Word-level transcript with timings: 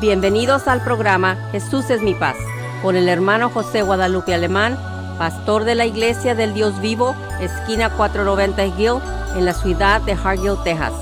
Bienvenidos 0.00 0.68
al 0.68 0.84
programa 0.84 1.36
Jesús 1.52 1.88
es 1.88 2.02
mi 2.02 2.14
paz 2.14 2.36
con 2.82 2.96
el 2.96 3.08
hermano 3.08 3.48
José 3.48 3.80
Guadalupe 3.80 4.34
Alemán, 4.34 4.76
pastor 5.16 5.64
de 5.64 5.74
la 5.74 5.86
Iglesia 5.86 6.34
del 6.34 6.52
Dios 6.52 6.78
Vivo, 6.82 7.16
esquina 7.40 7.88
490 7.96 8.66
Hill, 8.78 9.00
en 9.38 9.46
la 9.46 9.54
ciudad 9.54 10.02
de 10.02 10.12
Hargill, 10.12 10.62
Texas. 10.64 10.92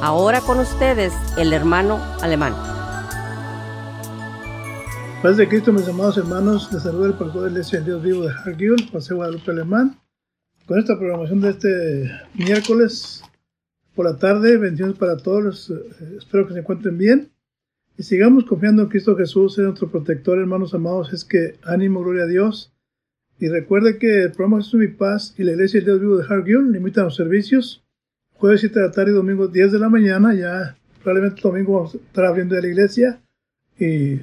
Ahora 0.00 0.40
con 0.40 0.58
ustedes 0.60 1.12
el 1.36 1.52
hermano 1.52 2.00
Alemán. 2.22 2.54
Paz 5.22 5.36
de 5.36 5.46
Cristo, 5.46 5.70
mis 5.70 5.86
amados 5.86 6.16
hermanos, 6.16 6.72
les 6.72 6.84
saluda 6.84 7.08
el 7.08 7.14
pastor 7.14 7.42
de 7.42 7.48
la 7.48 7.50
Iglesia 7.50 7.80
del 7.80 7.84
Dios 7.84 8.02
Vivo 8.02 8.22
de 8.22 8.32
Hargill, 8.32 8.90
José 8.90 9.12
Guadalupe 9.12 9.50
Alemán, 9.50 10.00
con 10.64 10.78
esta 10.78 10.96
programación 10.96 11.42
de 11.42 11.50
este 11.50 12.10
miércoles 12.32 13.22
por 13.94 14.06
la 14.06 14.16
tarde. 14.16 14.56
Bendiciones 14.56 14.96
para 14.96 15.18
todos, 15.18 15.68
eh, 15.68 16.16
espero 16.16 16.46
que 16.46 16.54
se 16.54 16.60
encuentren 16.60 16.96
bien. 16.96 17.31
Y 18.02 18.04
sigamos 18.04 18.46
confiando 18.46 18.82
en 18.82 18.88
Cristo 18.88 19.14
Jesús, 19.14 19.56
es 19.58 19.64
nuestro 19.64 19.88
protector, 19.88 20.36
hermanos 20.36 20.74
amados. 20.74 21.12
Es 21.12 21.24
que 21.24 21.54
ánimo, 21.62 22.00
gloria 22.00 22.24
a 22.24 22.26
Dios. 22.26 22.72
Y 23.38 23.46
recuerde 23.48 23.96
que 23.96 24.24
el 24.24 24.32
programa 24.32 24.56
Jesús 24.56 24.80
mi 24.80 24.88
paz 24.88 25.36
y 25.38 25.44
la 25.44 25.52
iglesia 25.52 25.78
del 25.78 25.84
Dios 25.84 26.00
vivo 26.00 26.16
de 26.16 26.26
Hargill 26.28 26.72
limitan 26.72 27.04
los 27.04 27.14
servicios. 27.14 27.84
Jueves 28.32 28.58
7 28.58 28.80
de 28.80 28.90
tarde 28.90 29.12
y 29.12 29.14
domingo 29.14 29.46
10 29.46 29.70
de 29.70 29.78
la 29.78 29.88
mañana. 29.88 30.34
Ya 30.34 30.76
probablemente 31.00 31.42
domingo 31.42 31.74
vamos 31.74 31.96
a 32.16 32.20
abriendo 32.26 32.60
la 32.60 32.66
iglesia. 32.66 33.22
Y 33.78 34.20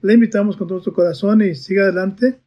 le 0.00 0.14
invitamos 0.14 0.56
con 0.56 0.68
todo 0.68 0.76
nuestro 0.76 0.92
corazón 0.92 1.42
y 1.42 1.56
siga 1.56 1.82
adelante. 1.82 2.38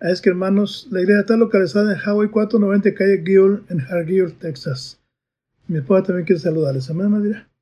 Es 0.00 0.22
que 0.22 0.30
hermanos, 0.30 0.88
la 0.90 1.02
iglesia 1.02 1.20
está 1.20 1.36
localizada 1.36 1.92
en 1.92 1.98
Hawaii 1.98 2.30
490 2.30 2.94
calle 2.94 3.22
Gill 3.26 3.62
en 3.68 3.80
Hargill, 3.82 4.32
Texas. 4.38 4.98
Mi 5.68 5.80
esposa 5.80 6.04
también 6.04 6.24
quiere 6.24 6.40
saludarles. 6.40 6.88
Amén, 6.88 7.10
Madre. 7.10 7.53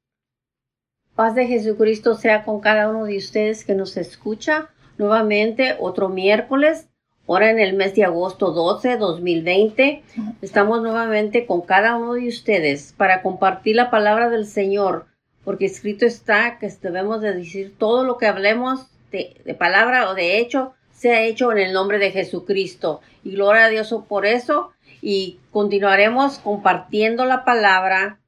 Paz 1.14 1.34
de 1.34 1.46
Jesucristo 1.46 2.14
sea 2.14 2.42
con 2.42 2.60
cada 2.60 2.88
uno 2.88 3.04
de 3.04 3.18
ustedes 3.18 3.66
que 3.66 3.74
nos 3.74 3.98
escucha. 3.98 4.70
Nuevamente, 4.96 5.76
otro 5.78 6.08
miércoles, 6.08 6.88
ahora 7.28 7.50
en 7.50 7.58
el 7.58 7.74
mes 7.74 7.94
de 7.94 8.04
agosto 8.04 8.52
12, 8.52 8.96
2020. 8.96 10.02
Estamos 10.40 10.80
nuevamente 10.80 11.44
con 11.44 11.60
cada 11.60 11.96
uno 11.96 12.14
de 12.14 12.28
ustedes 12.28 12.94
para 12.96 13.20
compartir 13.20 13.76
la 13.76 13.90
palabra 13.90 14.30
del 14.30 14.46
Señor, 14.46 15.04
porque 15.44 15.66
escrito 15.66 16.06
está 16.06 16.58
que 16.58 16.68
debemos 16.80 17.20
de 17.20 17.34
decir 17.34 17.74
todo 17.76 18.04
lo 18.04 18.16
que 18.16 18.26
hablemos 18.26 18.86
de, 19.10 19.36
palabra 19.58 20.08
o 20.08 20.14
de 20.14 20.38
hecho, 20.38 20.72
sea 20.92 21.24
hecho 21.24 21.52
en 21.52 21.58
el 21.58 21.74
nombre 21.74 21.98
de 21.98 22.10
Jesucristo. 22.10 23.02
Y 23.22 23.32
gloria 23.32 23.66
a 23.66 23.68
Dios 23.68 23.94
por 24.08 24.24
eso. 24.24 24.72
Y 25.02 25.40
continuaremos 25.50 26.38
compartiendo 26.38 27.26
la 27.26 27.44
palabra 27.44 28.20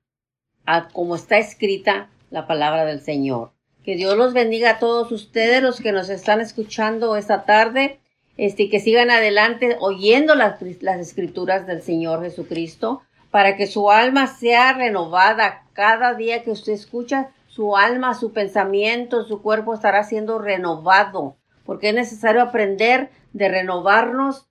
a, 0.66 0.88
como 0.88 1.16
está 1.16 1.38
escrita 1.38 2.10
la 2.34 2.48
palabra 2.48 2.84
del 2.84 3.00
Señor. 3.00 3.52
Que 3.84 3.94
Dios 3.94 4.16
los 4.16 4.34
bendiga 4.34 4.70
a 4.70 4.78
todos 4.80 5.12
ustedes, 5.12 5.62
los 5.62 5.80
que 5.80 5.92
nos 5.92 6.08
están 6.08 6.40
escuchando 6.40 7.16
esta 7.16 7.44
tarde, 7.44 8.00
este, 8.36 8.68
que 8.68 8.80
sigan 8.80 9.10
adelante 9.10 9.76
oyendo 9.78 10.34
las, 10.34 10.60
las 10.82 10.98
escrituras 10.98 11.64
del 11.66 11.80
Señor 11.80 12.22
Jesucristo, 12.22 13.02
para 13.30 13.56
que 13.56 13.68
su 13.68 13.88
alma 13.88 14.26
sea 14.26 14.72
renovada 14.72 15.62
cada 15.74 16.14
día 16.14 16.42
que 16.42 16.50
usted 16.50 16.72
escucha, 16.72 17.30
su 17.46 17.76
alma, 17.76 18.14
su 18.14 18.32
pensamiento, 18.32 19.24
su 19.24 19.40
cuerpo 19.40 19.72
estará 19.72 20.02
siendo 20.02 20.40
renovado, 20.40 21.36
porque 21.64 21.90
es 21.90 21.94
necesario 21.94 22.42
aprender 22.42 23.10
de 23.32 23.48
renovarnos 23.48 24.48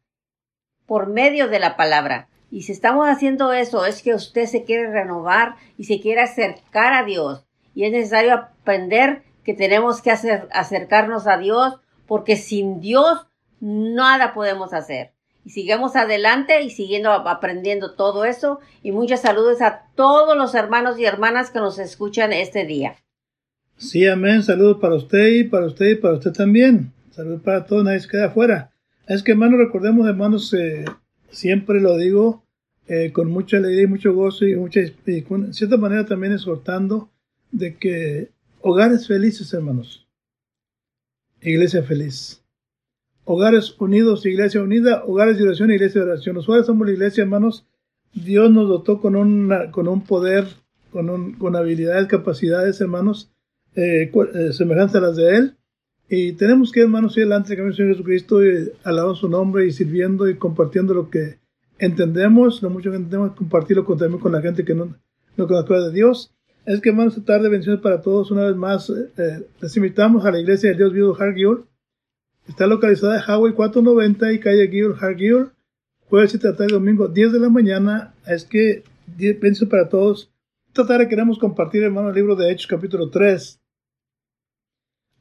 por 0.86 1.08
medio 1.08 1.50
de 1.50 1.60
la 1.60 1.76
palabra. 1.76 2.30
Y 2.50 2.62
si 2.62 2.72
estamos 2.72 3.10
haciendo 3.10 3.52
eso, 3.52 3.86
es 3.86 4.02
que 4.02 4.14
usted 4.14 4.46
se 4.46 4.64
quiere 4.64 4.90
renovar 4.90 5.56
y 5.78 5.84
se 5.84 6.00
quiere 6.00 6.22
acercar 6.22 6.94
a 6.94 7.04
Dios 7.04 7.46
y 7.76 7.86
es 7.86 7.92
necesario 7.92 8.34
aprender 8.34 9.24
que 9.44 9.54
tenemos 9.54 10.02
que 10.02 10.12
hacer, 10.12 10.48
acercarnos 10.52 11.28
a 11.28 11.38
Dios 11.38 11.80
porque 12.08 12.36
sin 12.36 12.80
Dios 12.80 13.28
nada 13.60 14.34
podemos 14.34 14.74
hacer. 14.74 15.12
Y 15.46 15.50
sigamos 15.50 15.96
adelante 15.96 16.62
y 16.62 16.70
siguiendo 16.70 17.12
aprendiendo 17.12 17.96
todo 17.96 18.24
eso. 18.24 18.60
Y 18.82 18.92
muchas 18.92 19.22
saludos 19.22 19.62
a 19.62 19.88
todos 19.96 20.38
los 20.38 20.56
hermanos 20.56 20.98
y 20.98 21.06
hermanas 21.06 21.52
que 21.52 21.60
nos 21.60 21.80
escuchan 21.80 22.32
este 22.32 22.66
día. 22.66 22.96
Sí, 23.76 24.08
amén. 24.08 24.44
Saludos 24.44 24.78
para 24.80 24.96
usted 24.96 25.28
y 25.28 25.44
para 25.44 25.66
usted 25.66 25.88
y 25.88 25.96
para 25.96 26.14
usted 26.14 26.32
también. 26.32 26.94
Saludos 27.12 27.42
para 27.42 27.66
todos, 27.66 27.84
nadie 27.84 28.00
se 28.00 28.08
queda 28.08 28.28
afuera. 28.28 28.72
Es 29.08 29.22
que, 29.22 29.34
hermanos, 29.34 29.60
recordemos, 29.60 30.08
hermanos, 30.08 30.54
eh, 30.54 30.86
siempre 31.30 31.82
lo 31.82 31.98
digo 31.98 32.44
eh, 32.88 33.12
con 33.12 33.30
mucha 33.30 33.58
alegría 33.58 33.84
y 33.84 33.88
mucho 33.88 34.14
gozo 34.14 34.46
y, 34.46 34.56
mucha, 34.56 34.80
y 35.06 35.22
con 35.24 35.54
cierta 35.54 35.78
manera 35.78 36.06
también 36.06 36.34
exhortando 36.34 37.13
de 37.54 37.78
que 37.78 38.32
hogares 38.62 39.08
felices, 39.08 39.54
hermanos. 39.54 40.06
Iglesia 41.42 41.84
feliz. 41.84 42.44
Hogares 43.26 43.76
unidos, 43.80 44.26
iglesia 44.26 44.62
unida, 44.62 45.04
hogares 45.06 45.38
de 45.38 45.46
oración, 45.46 45.72
iglesia 45.72 46.02
de 46.02 46.12
oración. 46.12 46.36
Nosotros 46.36 46.66
somos 46.66 46.88
la 46.88 46.94
iglesia, 46.94 47.24
hermanos. 47.24 47.66
Dios 48.14 48.52
nos 48.52 48.68
dotó 48.68 49.00
con, 49.00 49.16
una, 49.16 49.72
con 49.72 49.88
un 49.88 50.04
poder, 50.04 50.46
con, 50.92 51.10
un, 51.10 51.34
con 51.34 51.56
habilidades, 51.56 52.08
capacidades, 52.08 52.82
hermanos, 52.82 53.32
eh, 53.76 54.12
eh, 54.14 54.54
semejantes 54.54 54.96
a 54.96 55.02
las 55.02 55.16
de 55.16 55.38
Él. 55.38 55.58
Y 56.10 56.34
tenemos 56.34 56.72
que, 56.72 56.82
hermanos, 56.82 57.16
ir 57.18 57.24
delante 57.24 57.56
del 57.56 57.74
Señor 57.74 57.94
Jesucristo 57.94 58.44
y 58.44 58.72
alabando 58.84 59.16
su 59.16 59.30
nombre 59.30 59.66
y 59.66 59.72
sirviendo 59.72 60.28
y 60.28 60.36
compartiendo 60.38 60.94
lo 60.94 61.10
que 61.10 61.40
entendemos, 61.80 62.62
lo 62.62 62.70
mucho 62.70 62.92
que 62.92 62.98
entendemos, 62.98 63.36
compartirlo 63.36 63.86
con, 63.86 63.98
también 63.98 64.20
con 64.20 64.32
la 64.32 64.42
gente 64.42 64.66
que 64.66 64.76
no, 64.76 64.96
no 65.38 65.48
conoce 65.48 65.74
de 65.74 65.92
Dios. 65.92 66.33
Es 66.66 66.80
que, 66.80 66.90
hermanos, 66.90 67.18
esta 67.18 67.34
tarde 67.34 67.50
bendiciones 67.50 67.82
para 67.82 68.02
todos. 68.02 68.32
Una 68.32 68.46
vez 68.46 68.56
más, 68.56 68.90
eh, 68.90 69.46
les 69.60 69.76
invitamos 69.76 70.26
a 70.26 70.32
la 70.32 70.40
iglesia 70.40 70.70
de 70.70 70.78
Dios 70.78 70.94
Vivo 70.94 71.16
Hargill. 71.20 71.66
Está 72.48 72.68
localizada 72.68 73.18
en 73.18 73.24
Hawaii 73.26 73.54
490 73.54 74.32
y 74.32 74.40
calle 74.40 74.70
Gill, 74.70 74.94
Hargill. 75.00 75.50
Jueves 76.10 76.34
y 76.36 76.40
tarde 76.40 76.68
domingo, 76.68 77.08
10 77.10 77.34
de 77.34 77.40
la 77.40 77.50
mañana. 77.50 78.14
Es 78.26 78.46
que, 78.46 78.84
bendiciones 79.18 79.70
para 79.70 79.90
todos. 79.90 80.32
Esta 80.68 80.88
tarde 80.88 81.10
queremos 81.10 81.38
compartir, 81.38 81.84
hermanos, 81.84 82.12
el 82.12 82.16
libro 82.16 82.36
de 82.36 82.52
Hechos, 82.52 82.68
capítulo 82.68 83.10
3. 83.10 83.60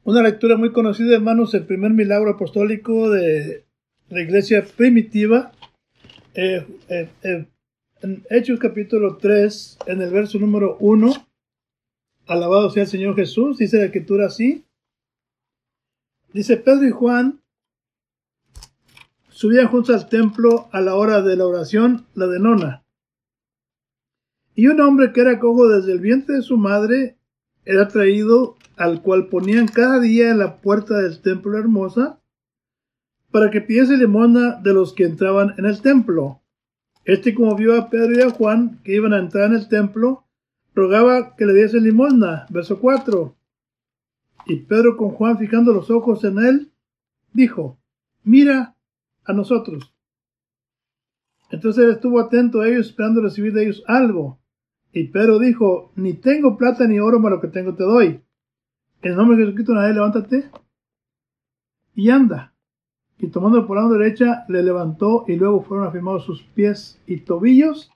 Una 0.05 0.23
lectura 0.23 0.55
muy 0.55 0.71
conocida, 0.71 1.15
hermanos, 1.15 1.53
el 1.53 1.65
primer 1.65 1.91
milagro 1.91 2.31
apostólico 2.31 3.09
de 3.09 3.65
la 4.09 4.21
iglesia 4.21 4.65
primitiva. 4.77 5.51
Eh, 6.35 6.65
eh, 6.89 7.47
en 8.01 8.23
Hechos 8.29 8.59
capítulo 8.59 9.17
3, 9.17 9.79
en 9.87 10.01
el 10.01 10.09
verso 10.09 10.39
número 10.39 10.77
1, 10.79 11.13
Alabado 12.25 12.69
sea 12.69 12.83
el 12.83 12.89
Señor 12.89 13.15
Jesús, 13.15 13.57
dice 13.57 13.77
la 13.77 13.85
escritura 13.85 14.27
así. 14.27 14.65
Dice 16.31 16.57
Pedro 16.57 16.87
y 16.87 16.91
Juan 16.91 17.41
subían 19.29 19.67
juntos 19.67 19.95
al 19.95 20.09
templo 20.09 20.69
a 20.71 20.79
la 20.79 20.95
hora 20.95 21.21
de 21.21 21.35
la 21.35 21.45
oración, 21.45 22.05
la 22.15 22.27
de 22.27 22.39
nona. 22.39 22.85
Y 24.55 24.67
un 24.67 24.79
hombre 24.79 25.11
que 25.11 25.21
era 25.21 25.39
cojo 25.39 25.67
desde 25.67 25.91
el 25.91 25.99
vientre 25.99 26.35
de 26.35 26.41
su 26.43 26.57
madre 26.57 27.17
era 27.65 27.87
traído, 27.87 28.55
al 28.77 29.01
cual 29.01 29.27
ponían 29.27 29.67
cada 29.67 29.99
día 29.99 30.31
en 30.31 30.39
la 30.39 30.61
puerta 30.61 30.97
del 30.99 31.21
templo 31.21 31.57
hermosa, 31.57 32.21
para 33.31 33.51
que 33.51 33.61
pidiese 33.61 33.97
limosna 33.97 34.61
de 34.61 34.73
los 34.73 34.93
que 34.93 35.03
entraban 35.05 35.55
en 35.57 35.65
el 35.65 35.81
templo. 35.81 36.41
Este 37.03 37.33
como 37.33 37.55
vio 37.55 37.77
a 37.77 37.89
Pedro 37.89 38.15
y 38.15 38.21
a 38.21 38.29
Juan 38.29 38.79
que 38.83 38.95
iban 38.95 39.13
a 39.13 39.19
entrar 39.19 39.49
en 39.49 39.55
el 39.55 39.67
templo, 39.67 40.22
rogaba 40.75 41.35
que 41.35 41.45
le 41.45 41.53
diese 41.53 41.79
limosna. 41.79 42.45
Verso 42.49 42.79
4. 42.79 43.35
Y 44.47 44.57
Pedro 44.57 44.97
con 44.97 45.09
Juan 45.09 45.37
fijando 45.37 45.73
los 45.73 45.89
ojos 45.89 46.23
en 46.23 46.39
él, 46.39 46.71
dijo, 47.31 47.77
mira 48.23 48.75
a 49.23 49.33
nosotros. 49.33 49.93
Entonces 51.49 51.83
él 51.83 51.91
estuvo 51.91 52.19
atento 52.19 52.61
a 52.61 52.67
ellos, 52.67 52.87
esperando 52.87 53.21
recibir 53.21 53.53
de 53.53 53.63
ellos 53.63 53.83
algo. 53.87 54.39
Y 54.91 55.05
Pedro 55.07 55.39
dijo, 55.39 55.91
ni 55.95 56.13
tengo 56.13 56.57
plata 56.57 56.87
ni 56.87 56.99
oro, 56.99 57.21
pero 57.21 57.35
lo 57.35 57.41
que 57.41 57.47
tengo 57.47 57.75
te 57.75 57.83
doy. 57.83 58.21
En 59.01 59.15
nombre 59.15 59.37
de 59.37 59.43
Jesucristo, 59.43 59.73
nadie 59.73 59.93
levántate 59.93 60.49
y 61.95 62.09
anda. 62.09 62.53
Y 63.17 63.27
tomando 63.27 63.65
por 63.65 63.77
la 63.77 63.83
mano 63.83 63.95
derecha, 63.95 64.45
le 64.49 64.63
levantó 64.63 65.25
y 65.27 65.35
luego 65.35 65.61
fueron 65.61 65.87
afirmados 65.87 66.25
sus 66.25 66.43
pies 66.43 66.99
y 67.05 67.17
tobillos 67.17 67.91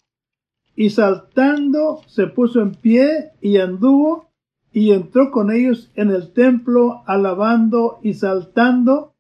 y 0.78 0.92
saltando 0.92 2.02
se 2.06 2.28
puso 2.28 2.62
en 2.62 2.76
pie 2.76 3.32
y 3.42 3.58
anduvo 3.58 4.30
y 4.72 4.92
entró 4.92 5.32
con 5.32 5.52
ellos 5.52 5.92
en 5.96 6.12
el 6.12 6.32
templo 6.34 7.02
alabando 7.08 8.00
y 8.04 8.14
saltando 8.14 9.16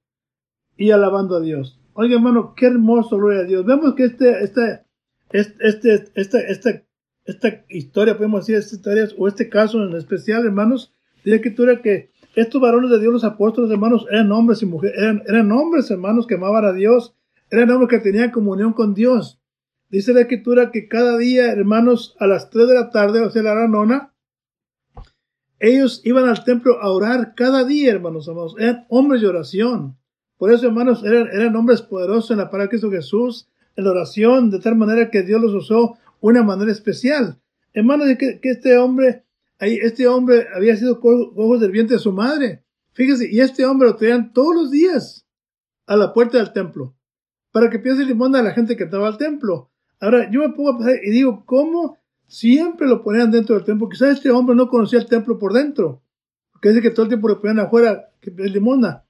y 0.78 0.92
alabando 0.92 1.36
a 1.36 1.42
Dios. 1.42 1.82
Oiga 1.94 2.18
hermano, 2.18 2.54
qué 2.56 2.68
hermoso, 2.68 3.18
gloria 3.18 3.40
a 3.40 3.46
Dios. 3.46 3.66
Vemos 3.66 3.96
que 3.96 4.04
este, 4.04 4.44
este, 4.44 4.84
este, 5.32 6.12
este, 6.14 6.52
esta, 6.52 6.84
esta 7.26 7.66
historia, 7.70 8.16
podemos 8.16 8.46
decir, 8.46 8.58
esta 8.58 8.76
historia, 8.76 9.08
o 9.18 9.28
este 9.28 9.50
caso 9.50 9.84
en 9.84 9.96
especial, 9.96 10.46
hermanos, 10.46 10.94
dice 11.26 11.42
que 11.42 11.56
era 11.58 11.82
que 11.82 12.12
estos 12.36 12.62
varones 12.62 12.92
de 12.92 13.00
Dios, 13.00 13.12
los 13.12 13.24
apóstoles, 13.24 13.72
hermanos, 13.72 14.06
eran 14.12 14.32
hombres 14.32 14.62
y 14.62 14.68
mujeres, 14.68 14.96
eran, 14.96 15.24
eran 15.26 15.52
hombres, 15.52 15.90
hermanos, 15.90 16.28
que 16.28 16.36
amaban 16.36 16.66
a 16.66 16.74
Dios, 16.74 17.16
eran 17.50 17.72
hombres 17.72 17.90
que 17.90 18.12
tenían 18.12 18.30
comunión 18.30 18.74
con 18.74 18.94
Dios. 18.94 19.40
Dice 19.90 20.14
la 20.14 20.22
escritura 20.22 20.72
que 20.72 20.88
cada 20.88 21.18
día, 21.18 21.52
hermanos, 21.52 22.16
a 22.20 22.28
las 22.28 22.50
3 22.50 22.68
de 22.68 22.74
la 22.74 22.90
tarde, 22.90 23.22
o 23.22 23.30
sea, 23.30 23.42
la 23.44 23.54
hora 23.54 23.68
nona, 23.68 24.14
ellos 25.60 26.02
iban 26.04 26.28
al 26.28 26.44
templo 26.44 26.82
a 26.82 26.92
orar 26.92 27.34
cada 27.36 27.64
día, 27.64 27.92
hermanos 27.92 28.28
amados. 28.28 28.56
Eran 28.60 28.86
hombres 28.90 29.22
de 29.22 29.28
oración. 29.28 29.98
Por 30.38 30.52
eso, 30.52 30.68
hermanos, 30.68 31.04
eran, 31.04 31.56
hombres 31.56 31.82
poderosos 31.82 32.32
en 32.32 32.38
la 32.38 32.50
palabra 32.50 32.66
de 32.66 32.70
Cristo 32.70 32.92
Jesús, 32.92 33.48
en 33.76 33.86
la 33.86 33.92
oración, 33.92 34.52
de 34.52 34.60
tal 34.60 34.76
manera 34.76 35.10
que 35.10 35.24
Dios 35.24 35.42
los 35.42 35.54
usó 35.54 35.98
una 36.20 36.44
manera 36.44 36.72
especial. 36.72 37.40
Hermanos, 37.74 38.08
que, 38.20 38.40
que 38.40 38.50
este 38.50 38.78
hombre, 38.78 39.24
este 39.60 40.08
hombre 40.08 40.48
había 40.54 40.76
sido 40.76 41.00
ojos 41.02 41.62
del 41.62 41.72
vientre 41.72 41.96
de 41.96 42.04
su 42.04 42.12
madre. 42.12 42.64
Fíjese, 42.94 43.30
y 43.32 43.40
este 43.40 43.66
hombre 43.66 43.88
lo 43.88 43.96
traían 43.96 44.34
todos 44.34 44.54
los 44.54 44.72
días 44.72 45.26
a 45.86 45.96
la 45.96 46.14
puerta 46.14 46.38
del 46.38 46.52
templo 46.52 46.98
para 47.58 47.72
que 47.72 47.80
piense 47.80 48.06
limón 48.06 48.36
a 48.36 48.44
la 48.44 48.52
gente 48.52 48.78
que 48.78 48.84
estaba 48.84 49.08
al 49.08 49.18
templo. 49.18 49.72
Ahora, 50.00 50.30
yo 50.32 50.42
me 50.42 50.50
pongo 50.50 50.72
a 50.72 50.78
pensar 50.78 50.96
y 51.04 51.10
digo, 51.10 51.44
¿cómo 51.46 51.98
siempre 52.28 52.88
lo 52.88 53.04
ponían 53.04 53.32
dentro 53.32 53.56
del 53.56 53.66
templo? 53.66 53.90
Quizás 53.90 54.18
este 54.18 54.32
hombre 54.32 54.56
no 54.56 54.70
conocía 54.70 55.00
el 55.00 55.08
templo 55.08 55.40
por 55.40 55.54
dentro, 55.54 56.04
porque 56.52 56.70
dice 56.70 56.82
que 56.82 56.92
todo 56.92 57.04
el 57.04 57.10
tiempo 57.10 57.28
lo 57.28 57.42
ponían 57.42 57.60
afuera, 57.60 58.12
que 58.22 58.30
es 58.30 58.52
limona. 58.52 59.06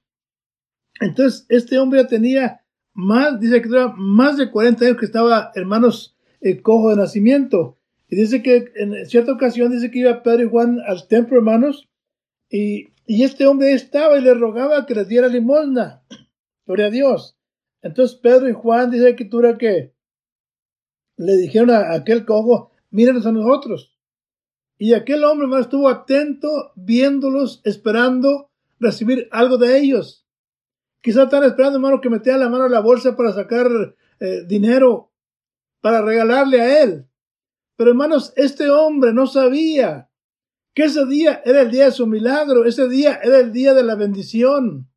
Entonces, 1.00 1.46
este 1.48 1.78
hombre 1.78 2.02
ya 2.02 2.08
tenía 2.08 2.60
más, 2.94 3.38
dice 3.38 3.60
que 3.62 3.68
era 3.68 3.88
más 3.96 4.36
de 4.36 4.50
40 4.50 4.84
años 4.84 4.96
que 4.96 5.04
estaba, 5.04 5.52
hermanos, 5.54 6.16
el 6.40 6.62
cojo 6.62 6.90
de 6.90 6.96
nacimiento. 6.96 7.78
Y 8.08 8.16
dice 8.16 8.42
que 8.42 8.72
en 8.76 9.06
cierta 9.06 9.32
ocasión 9.32 9.70
dice 9.70 9.90
que 9.90 10.00
iba 10.00 10.22
Pedro 10.22 10.44
y 10.44 10.48
Juan 10.48 10.80
al 10.86 11.06
templo, 11.06 11.36
hermanos, 11.36 11.88
y, 12.50 12.88
y 13.06 13.22
este 13.22 13.46
hombre 13.46 13.72
estaba 13.72 14.18
y 14.18 14.22
le 14.22 14.32
rogaba 14.32 14.86
que 14.86 14.94
les 14.94 15.08
diera 15.08 15.28
limosna. 15.28 16.02
Gloria 16.66 16.86
a 16.86 16.90
Dios. 16.90 17.36
Entonces 17.82 18.16
Pedro 18.16 18.48
y 18.48 18.54
Juan 18.54 18.90
dice 18.90 19.04
la 19.04 19.10
escritura 19.10 19.58
que 19.58 19.92
le 21.18 21.36
dijeron 21.36 21.70
a 21.70 21.92
aquel 21.92 22.24
cojo, 22.24 22.70
mírenos 22.90 23.26
a 23.26 23.32
nosotros. 23.32 23.92
Y 24.78 24.94
aquel 24.94 25.24
hombre 25.24 25.48
más 25.48 25.62
estuvo 25.62 25.88
atento, 25.88 26.72
viéndolos, 26.76 27.60
esperando 27.64 28.50
recibir 28.78 29.28
algo 29.32 29.58
de 29.58 29.76
ellos. 29.78 30.24
Quizá 31.02 31.24
están 31.24 31.44
esperando, 31.44 31.78
hermano, 31.78 32.00
que 32.00 32.10
metiera 32.10 32.38
la 32.38 32.48
mano 32.48 32.66
en 32.66 32.72
la 32.72 32.80
bolsa 32.80 33.16
para 33.16 33.32
sacar 33.32 33.66
eh, 34.20 34.44
dinero, 34.46 35.10
para 35.80 36.02
regalarle 36.02 36.60
a 36.60 36.82
él. 36.82 37.06
Pero 37.76 37.90
hermanos, 37.90 38.32
este 38.36 38.70
hombre 38.70 39.12
no 39.12 39.26
sabía 39.26 40.08
que 40.74 40.84
ese 40.84 41.06
día 41.06 41.42
era 41.44 41.62
el 41.62 41.70
día 41.70 41.86
de 41.86 41.92
su 41.92 42.06
milagro, 42.06 42.64
ese 42.64 42.88
día 42.88 43.20
era 43.22 43.40
el 43.40 43.52
día 43.52 43.74
de 43.74 43.82
la 43.82 43.96
bendición. 43.96 44.88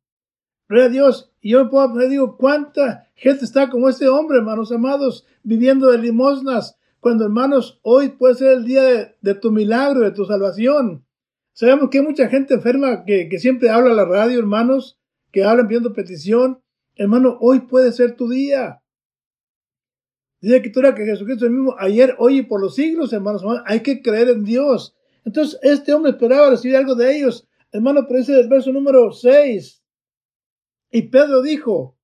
Gloria 0.68 0.86
a 0.86 0.90
Dios. 0.90 1.31
Y 1.44 1.50
yo 1.50 1.64
me 1.64 1.70
puedo 1.70 2.08
digo, 2.08 2.36
¿cuánta 2.36 3.08
gente 3.16 3.44
está 3.44 3.68
como 3.68 3.88
este 3.88 4.08
hombre, 4.08 4.38
hermanos 4.38 4.70
amados, 4.70 5.26
viviendo 5.42 5.90
de 5.90 5.98
limosnas? 5.98 6.78
Cuando, 7.00 7.24
hermanos, 7.24 7.80
hoy 7.82 8.10
puede 8.10 8.36
ser 8.36 8.52
el 8.52 8.64
día 8.64 9.16
de, 9.20 9.34
tu 9.34 9.50
milagro, 9.50 10.02
de 10.02 10.12
tu 10.12 10.24
salvación. 10.24 11.04
Sabemos 11.52 11.90
que 11.90 11.98
hay 11.98 12.04
mucha 12.04 12.28
gente 12.28 12.54
enferma 12.54 13.04
que, 13.04 13.28
siempre 13.40 13.70
habla 13.70 13.90
a 13.90 13.94
la 13.94 14.04
radio, 14.04 14.38
hermanos, 14.38 15.00
que 15.32 15.42
hablan 15.42 15.66
pidiendo 15.66 15.92
petición. 15.92 16.62
Hermano, 16.94 17.38
hoy 17.40 17.62
puede 17.62 17.90
ser 17.90 18.14
tu 18.14 18.28
día. 18.28 18.80
Dice 20.40 20.62
que 20.62 20.70
tú 20.70 20.80
que 20.80 21.04
Jesucristo 21.04 21.50
mismo 21.50 21.74
ayer, 21.76 22.14
hoy 22.18 22.38
y 22.38 22.42
por 22.42 22.60
los 22.60 22.76
siglos, 22.76 23.12
hermanos. 23.12 23.42
Hay 23.66 23.80
que 23.80 24.00
creer 24.00 24.28
en 24.28 24.44
Dios. 24.44 24.94
Entonces, 25.24 25.58
este 25.62 25.92
hombre 25.92 26.12
esperaba 26.12 26.50
recibir 26.50 26.76
algo 26.76 26.94
de 26.94 27.16
ellos. 27.16 27.48
Hermano, 27.72 28.06
pero 28.06 28.20
dice 28.20 28.38
el 28.38 28.48
verso 28.48 28.72
número 28.72 29.10
6. 29.10 29.81
Y 30.92 31.08
Pedro 31.08 31.40
dijo, 31.40 31.98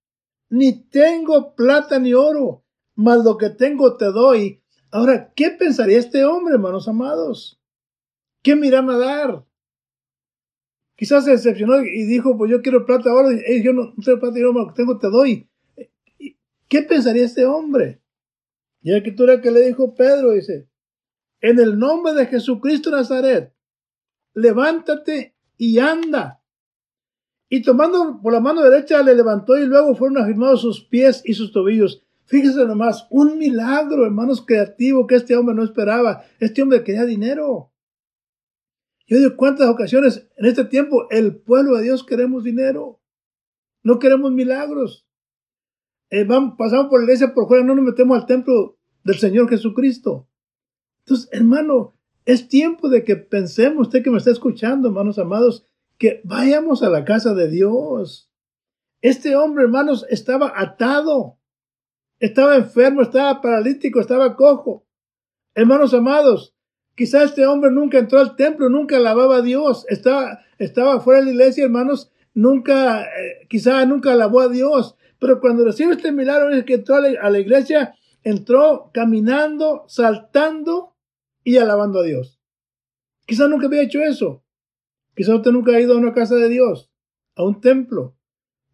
ni 0.48 0.72
tengo 0.72 1.54
plata 1.54 1.98
ni 1.98 2.14
oro, 2.14 2.64
mas 2.94 3.22
lo 3.22 3.36
que 3.36 3.50
tengo 3.50 3.98
te 3.98 4.06
doy. 4.06 4.62
Ahora, 4.90 5.30
¿qué 5.36 5.50
pensaría 5.50 5.98
este 5.98 6.24
hombre, 6.24 6.54
hermanos 6.54 6.88
amados? 6.88 7.60
¿Qué 8.42 8.56
me 8.56 8.66
irán 8.66 8.88
a 8.88 8.96
dar? 8.96 9.44
Quizás 10.96 11.26
se 11.26 11.32
decepcionó 11.32 11.82
y 11.82 12.06
dijo, 12.06 12.38
pues 12.38 12.50
yo 12.50 12.62
quiero 12.62 12.86
plata 12.86 13.10
ahora, 13.10 13.28
y 13.46 13.62
yo 13.62 13.74
no, 13.74 13.92
tengo 14.02 14.20
plata 14.20 14.38
y 14.38 14.42
oro, 14.42 14.58
lo 14.58 14.68
que 14.68 14.74
tengo 14.74 14.98
te 14.98 15.08
doy. 15.08 15.50
¿Qué 16.66 16.82
pensaría 16.82 17.26
este 17.26 17.44
hombre? 17.44 18.00
Y 18.80 18.90
la 18.90 18.96
escritura 18.96 19.42
que 19.42 19.50
le 19.50 19.66
dijo 19.66 19.94
Pedro 19.94 20.32
dice, 20.32 20.66
en 21.42 21.58
el 21.58 21.78
nombre 21.78 22.14
de 22.14 22.26
Jesucristo 22.26 22.90
Nazaret, 22.90 23.54
levántate 24.32 25.36
y 25.58 25.78
anda. 25.78 26.37
Y 27.48 27.62
tomando 27.62 28.20
por 28.22 28.32
la 28.32 28.40
mano 28.40 28.62
derecha 28.62 29.02
le 29.02 29.14
levantó 29.14 29.56
y 29.56 29.66
luego 29.66 29.94
fueron 29.94 30.18
afirmados 30.18 30.60
sus 30.60 30.84
pies 30.84 31.22
y 31.24 31.34
sus 31.34 31.52
tobillos. 31.52 32.04
Fíjese 32.26 32.66
nomás, 32.66 33.06
un 33.08 33.38
milagro, 33.38 34.04
hermanos, 34.04 34.44
creativo 34.44 35.06
que 35.06 35.14
este 35.14 35.34
hombre 35.34 35.54
no 35.54 35.64
esperaba. 35.64 36.24
Este 36.40 36.60
hombre 36.62 36.84
quería 36.84 37.06
dinero. 37.06 37.72
Yo 39.06 39.16
digo, 39.16 39.36
¿cuántas 39.36 39.68
ocasiones 39.68 40.28
en 40.36 40.44
este 40.44 40.66
tiempo 40.66 41.08
el 41.10 41.36
pueblo 41.36 41.76
de 41.76 41.84
Dios 41.84 42.04
queremos 42.04 42.44
dinero? 42.44 43.00
No 43.82 43.98
queremos 43.98 44.30
milagros. 44.30 45.06
Eh, 46.10 46.24
vamos, 46.24 46.56
pasamos 46.58 46.88
por 46.88 47.00
la 47.00 47.04
iglesia 47.04 47.32
por 47.32 47.48
fuera, 47.48 47.64
no 47.64 47.74
nos 47.74 47.84
metemos 47.84 48.18
al 48.18 48.26
templo 48.26 48.78
del 49.04 49.16
Señor 49.16 49.48
Jesucristo. 49.48 50.28
Entonces, 51.00 51.30
hermano, 51.32 51.94
es 52.26 52.48
tiempo 52.48 52.90
de 52.90 53.04
que 53.04 53.16
pensemos, 53.16 53.86
usted 53.86 54.02
que 54.02 54.10
me 54.10 54.18
está 54.18 54.30
escuchando, 54.30 54.88
hermanos 54.88 55.18
amados, 55.18 55.64
que 55.98 56.20
vayamos 56.24 56.82
a 56.82 56.90
la 56.90 57.04
casa 57.04 57.34
de 57.34 57.48
Dios. 57.48 58.30
Este 59.02 59.36
hombre, 59.36 59.64
hermanos, 59.64 60.06
estaba 60.08 60.52
atado, 60.56 61.38
estaba 62.20 62.56
enfermo, 62.56 63.02
estaba 63.02 63.40
paralítico, 63.40 64.00
estaba 64.00 64.36
cojo. 64.36 64.86
Hermanos 65.54 65.92
amados, 65.92 66.54
quizá 66.94 67.24
este 67.24 67.46
hombre 67.46 67.70
nunca 67.70 67.98
entró 67.98 68.20
al 68.20 68.36
templo, 68.36 68.68
nunca 68.68 68.96
alababa 68.96 69.36
a 69.36 69.42
Dios, 69.42 69.84
estaba, 69.88 70.40
estaba 70.58 71.00
fuera 71.00 71.20
de 71.20 71.26
la 71.26 71.32
iglesia, 71.32 71.64
hermanos, 71.64 72.12
nunca, 72.32 73.02
eh, 73.02 73.46
quizá 73.48 73.84
nunca 73.84 74.12
alabó 74.12 74.40
a 74.40 74.48
Dios. 74.48 74.96
Pero 75.18 75.40
cuando 75.40 75.64
recibe 75.64 75.94
este 75.94 76.12
milagro, 76.12 76.50
es 76.50 76.64
que 76.64 76.74
entró 76.74 76.96
a 76.96 77.30
la 77.30 77.38
iglesia, 77.40 77.94
entró 78.22 78.90
caminando, 78.94 79.84
saltando 79.88 80.94
y 81.42 81.56
alabando 81.56 82.00
a 82.00 82.02
Dios. 82.04 82.40
Quizá 83.26 83.48
nunca 83.48 83.66
había 83.66 83.82
hecho 83.82 84.00
eso. 84.00 84.44
Quizá 85.18 85.34
usted 85.34 85.50
nunca 85.50 85.72
ha 85.72 85.80
ido 85.80 85.94
a 85.94 85.96
una 85.96 86.14
casa 86.14 86.36
de 86.36 86.48
Dios, 86.48 86.92
a 87.34 87.42
un 87.42 87.60
templo. 87.60 88.14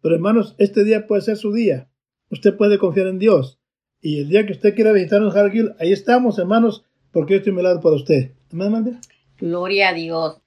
Pero 0.03 0.13
hermanos, 0.13 0.53
este 0.59 0.83
día 0.83 1.07
puede 1.07 1.23
ser 1.23 1.37
su 1.37 1.51
día. 1.51 1.89
Usted 2.29 2.55
puede 2.55 2.77
confiar 2.77 3.07
en 3.07 3.17
Dios. 3.17 3.59
Y 3.99 4.19
el 4.19 4.29
día 4.29 4.45
que 4.45 4.51
usted 4.51 4.75
quiera 4.75 4.91
visitarnos 4.91 5.35
a 5.35 5.41
ahí 5.79 5.91
estamos, 5.91 6.37
hermanos, 6.37 6.85
porque 7.11 7.37
estoy 7.37 7.51
lado 7.63 7.81
para 7.81 7.95
usted. 7.95 8.33
Gloria 9.39 9.89
a 9.89 9.93
Dios. 9.93 10.39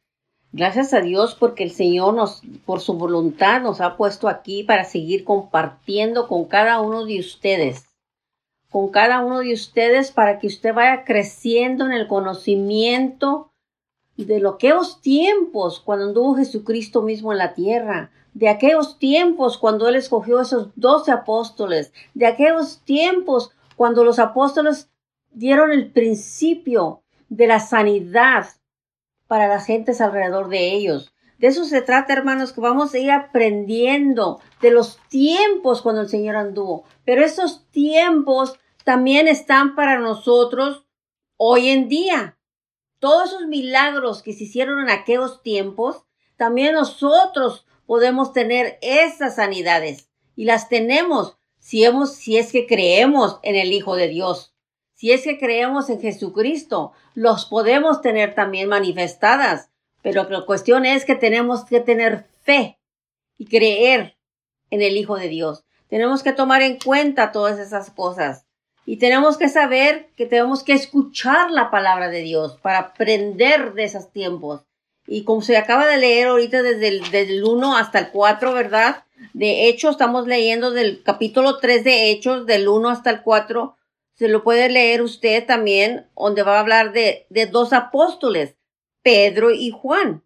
Gracias 0.53 0.95
a 0.95 1.01
Dios 1.01 1.35
porque 1.35 1.65
el 1.65 1.73
Señor 1.73 2.15
nos, 2.15 2.43
por 2.65 2.79
su 2.79 2.95
voluntad, 2.95 3.61
nos 3.61 3.81
ha 3.81 3.97
puesto 3.97 4.29
aquí 4.29 4.63
para 4.63 4.85
seguir 4.85 5.25
compartiendo 5.25 6.29
con 6.29 6.45
cada 6.45 6.81
uno 6.81 7.07
de 7.07 7.19
ustedes. 7.19 7.87
Con 8.71 8.93
cada 8.93 9.19
uno 9.19 9.41
de 9.41 9.53
ustedes 9.53 10.13
para 10.13 10.39
que 10.39 10.47
usted 10.47 10.73
vaya 10.73 11.03
creciendo 11.05 11.87
en 11.87 11.93
el 11.93 12.07
conocimiento 12.07 13.51
de 14.25 14.41
lo 14.41 14.51
aquellos 14.51 15.01
tiempos 15.01 15.81
cuando 15.81 16.07
anduvo 16.07 16.35
Jesucristo 16.35 17.03
mismo 17.03 17.33
en 17.33 17.39
la 17.39 17.55
tierra, 17.55 18.11
de 18.35 18.49
aquellos 18.49 18.99
tiempos 18.99 19.59
cuando 19.59 19.89
Él 19.89 19.97
escogió 19.97 20.41
esos 20.41 20.71
doce 20.77 21.13
apóstoles, 21.13 21.93
de 22.15 22.27
aquellos 22.27 22.81
tiempos 22.85 23.53
cuando 23.77 24.05
los 24.05 24.19
apóstoles 24.19 24.91
dieron 25.31 25.71
el 25.71 25.93
principio 25.93 27.03
de 27.29 27.47
la 27.47 27.61
sanidad 27.61 28.49
para 29.29 29.47
las 29.47 29.67
gentes 29.67 30.01
alrededor 30.01 30.49
de 30.49 30.73
ellos. 30.73 31.13
De 31.39 31.47
eso 31.47 31.65
se 31.65 31.83
trata, 31.83 32.13
hermanos, 32.13 32.53
que 32.53 32.61
vamos 32.61 32.93
a 32.95 32.99
ir 32.99 33.13
aprendiendo 33.13 34.41
de 34.61 34.73
los 34.73 34.99
tiempos 35.09 35.83
cuando 35.83 36.01
el 36.01 36.09
Señor 36.09 36.35
anduvo. 36.35 36.85
Pero 37.05 37.25
esos 37.25 37.67
tiempos 37.71 38.59
también 38.83 39.29
están 39.29 39.77
para 39.77 40.01
nosotros 40.01 40.85
hoy 41.37 41.69
en 41.69 41.89
día 41.89 42.38
todos 42.99 43.29
esos 43.29 43.47
milagros 43.47 44.23
que 44.23 44.33
se 44.33 44.45
hicieron 44.45 44.81
en 44.81 44.91
aquellos 44.91 45.43
tiempos, 45.43 46.05
también 46.37 46.75
nosotros 46.75 47.67
podemos 47.87 48.33
tener 48.33 48.79
esas 48.83 49.37
sanidades 49.37 50.09
y 50.37 50.45
las 50.45 50.69
tenemos 50.69 51.37
si, 51.59 51.85
hemos, 51.85 52.15
si 52.15 52.39
es 52.39 52.53
que 52.53 52.67
creemos 52.67 53.39
en 53.43 53.57
el 53.57 53.73
Hijo 53.73 53.97
de 53.97 54.09
Dios. 54.09 54.55
Si 54.95 55.13
es 55.13 55.23
que 55.23 55.39
creemos 55.39 55.91
en 55.91 56.01
Jesucristo, 56.01 56.93
los 57.15 57.47
podemos 57.47 58.01
tener 58.01 58.35
también 58.35 58.69
manifestadas. 58.69 59.71
Pero 60.03 60.29
la 60.29 60.45
cuestión 60.47 60.87
es 60.87 61.05
que 61.05 61.15
tenemos 61.15 61.65
que 61.65 61.81
tener 61.81 62.27
fe 62.43 62.79
y 63.37 63.47
creer 63.47 64.17
en 64.71 64.83
el 64.83 64.97
Hijo 64.97 65.17
de 65.17 65.29
Dios. 65.29 65.65
Tenemos 65.89 66.23
que 66.23 66.33
tomar 66.33 66.63
en 66.63 66.79
cuenta 66.79 67.33
todas 67.33 67.59
esas 67.59 67.91
cosas. 67.91 68.48
Y 68.89 68.97
tenemos 68.97 69.37
que 69.37 69.51
saber 69.51 70.09
que 70.17 70.25
tenemos 70.25 70.63
que 70.63 70.73
escuchar 70.73 71.51
la 71.51 71.71
palabra 71.71 72.09
de 72.09 72.23
Dios 72.23 72.57
para 72.63 72.79
aprender 72.79 73.75
de 73.75 73.85
esos 73.85 74.11
tiempos. 74.11 74.63
Y 75.07 75.25
como 75.25 75.43
se 75.43 75.59
acaba 75.59 75.87
de 75.87 75.99
leer 75.99 76.29
ahorita 76.29 76.63
desde 76.63 76.89
el, 76.89 77.11
desde 77.11 77.45
1 77.45 77.77
hasta 77.77 77.99
el 77.99 78.09
4, 78.09 78.55
¿verdad? 78.55 79.05
De 79.35 79.69
hecho, 79.69 79.91
estamos 79.91 80.27
leyendo 80.27 80.71
del 80.71 81.03
capítulo 81.03 81.59
3 81.59 81.85
de 81.85 82.11
Hechos, 82.11 82.47
del 82.47 82.67
1 82.67 82.89
hasta 82.89 83.11
el 83.11 83.21
4. 83.21 83.77
Se 84.15 84.29
lo 84.29 84.43
puede 84.43 84.71
leer 84.71 85.03
usted 85.03 85.45
también, 85.45 86.07
donde 86.17 86.43
va 86.43 86.57
a 86.57 86.61
hablar 86.61 86.93
de, 86.93 87.27
de 87.29 87.45
dos 87.45 87.75
apóstoles, 87.75 88.57
Pedro 89.03 89.51
y 89.51 89.71
Juan, 89.71 90.25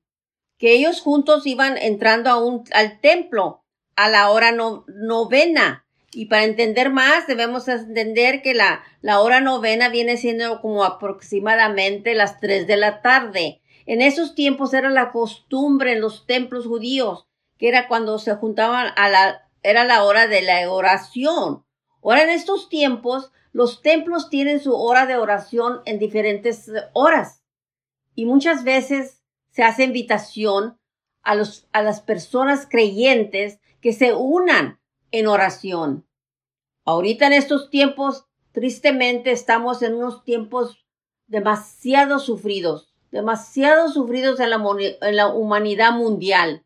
que 0.57 0.75
ellos 0.75 1.01
juntos 1.01 1.49
iban 1.49 1.79
entrando 1.79 2.31
a 2.31 2.37
un, 2.37 2.63
al 2.73 3.01
templo 3.01 3.65
a 3.97 4.09
la 4.09 4.31
hora 4.31 4.53
novena. 4.53 5.85
Y 6.15 6.27
para 6.27 6.45
entender 6.45 6.91
más, 6.91 7.27
debemos 7.27 7.67
entender 7.69 8.43
que 8.43 8.53
la, 8.53 8.85
la 9.01 9.21
hora 9.21 9.41
novena 9.41 9.89
viene 9.89 10.19
siendo 10.19 10.61
como 10.61 10.85
aproximadamente 10.85 12.15
las 12.15 12.39
tres 12.39 12.67
de 12.67 12.77
la 12.77 13.01
tarde. 13.01 13.63
En 13.87 14.03
esos 14.03 14.35
tiempos 14.35 14.75
era 14.75 14.91
la 14.91 15.11
costumbre 15.11 15.93
en 15.93 16.03
los 16.03 16.27
templos 16.27 16.67
judíos, 16.67 17.27
que 17.57 17.69
era 17.69 17.89
cuando 17.89 18.19
se 18.19 18.35
juntaban 18.35 18.93
a 18.97 19.09
la, 19.09 19.49
era 19.63 19.85
la 19.85 20.05
hora 20.05 20.27
de 20.27 20.43
la 20.43 20.71
oración. 20.71 21.65
Ahora 22.03 22.25
en 22.25 22.31
estos 22.31 22.69
tiempos, 22.69 23.33
los 23.53 23.81
templos 23.81 24.29
tienen 24.29 24.61
su 24.61 24.75
hora 24.75 25.07
de 25.07 25.17
oración 25.17 25.81
en 25.87 25.99
diferentes 25.99 26.71
horas. 26.93 27.43
Y 28.15 28.27
muchas 28.27 28.65
veces 28.65 29.23
se 29.51 29.63
hace 29.63 29.85
invitación 29.85 30.79
a 31.23 31.35
los, 31.35 31.69
a 31.73 31.81
las 31.83 32.03
personas 32.03 32.67
creyentes 32.69 33.61
que 33.81 33.95
se 33.95 34.13
unan 34.13 34.82
en 35.13 35.29
oración. 35.29 36.07
Ahorita 36.85 37.29
en 37.29 37.35
estos 37.35 37.71
tiempos, 37.71 38.27
tristemente, 38.51 39.31
estamos 39.31 39.83
en 39.83 39.95
unos 39.95 40.25
tiempos 40.25 40.85
demasiado 41.29 42.19
sufridos 42.19 42.93
demasiado 43.13 43.91
sufridos 43.91 44.41
en 44.41 44.51
la, 44.51 45.29
humanidad 45.29 45.93
mundial. 45.93 46.65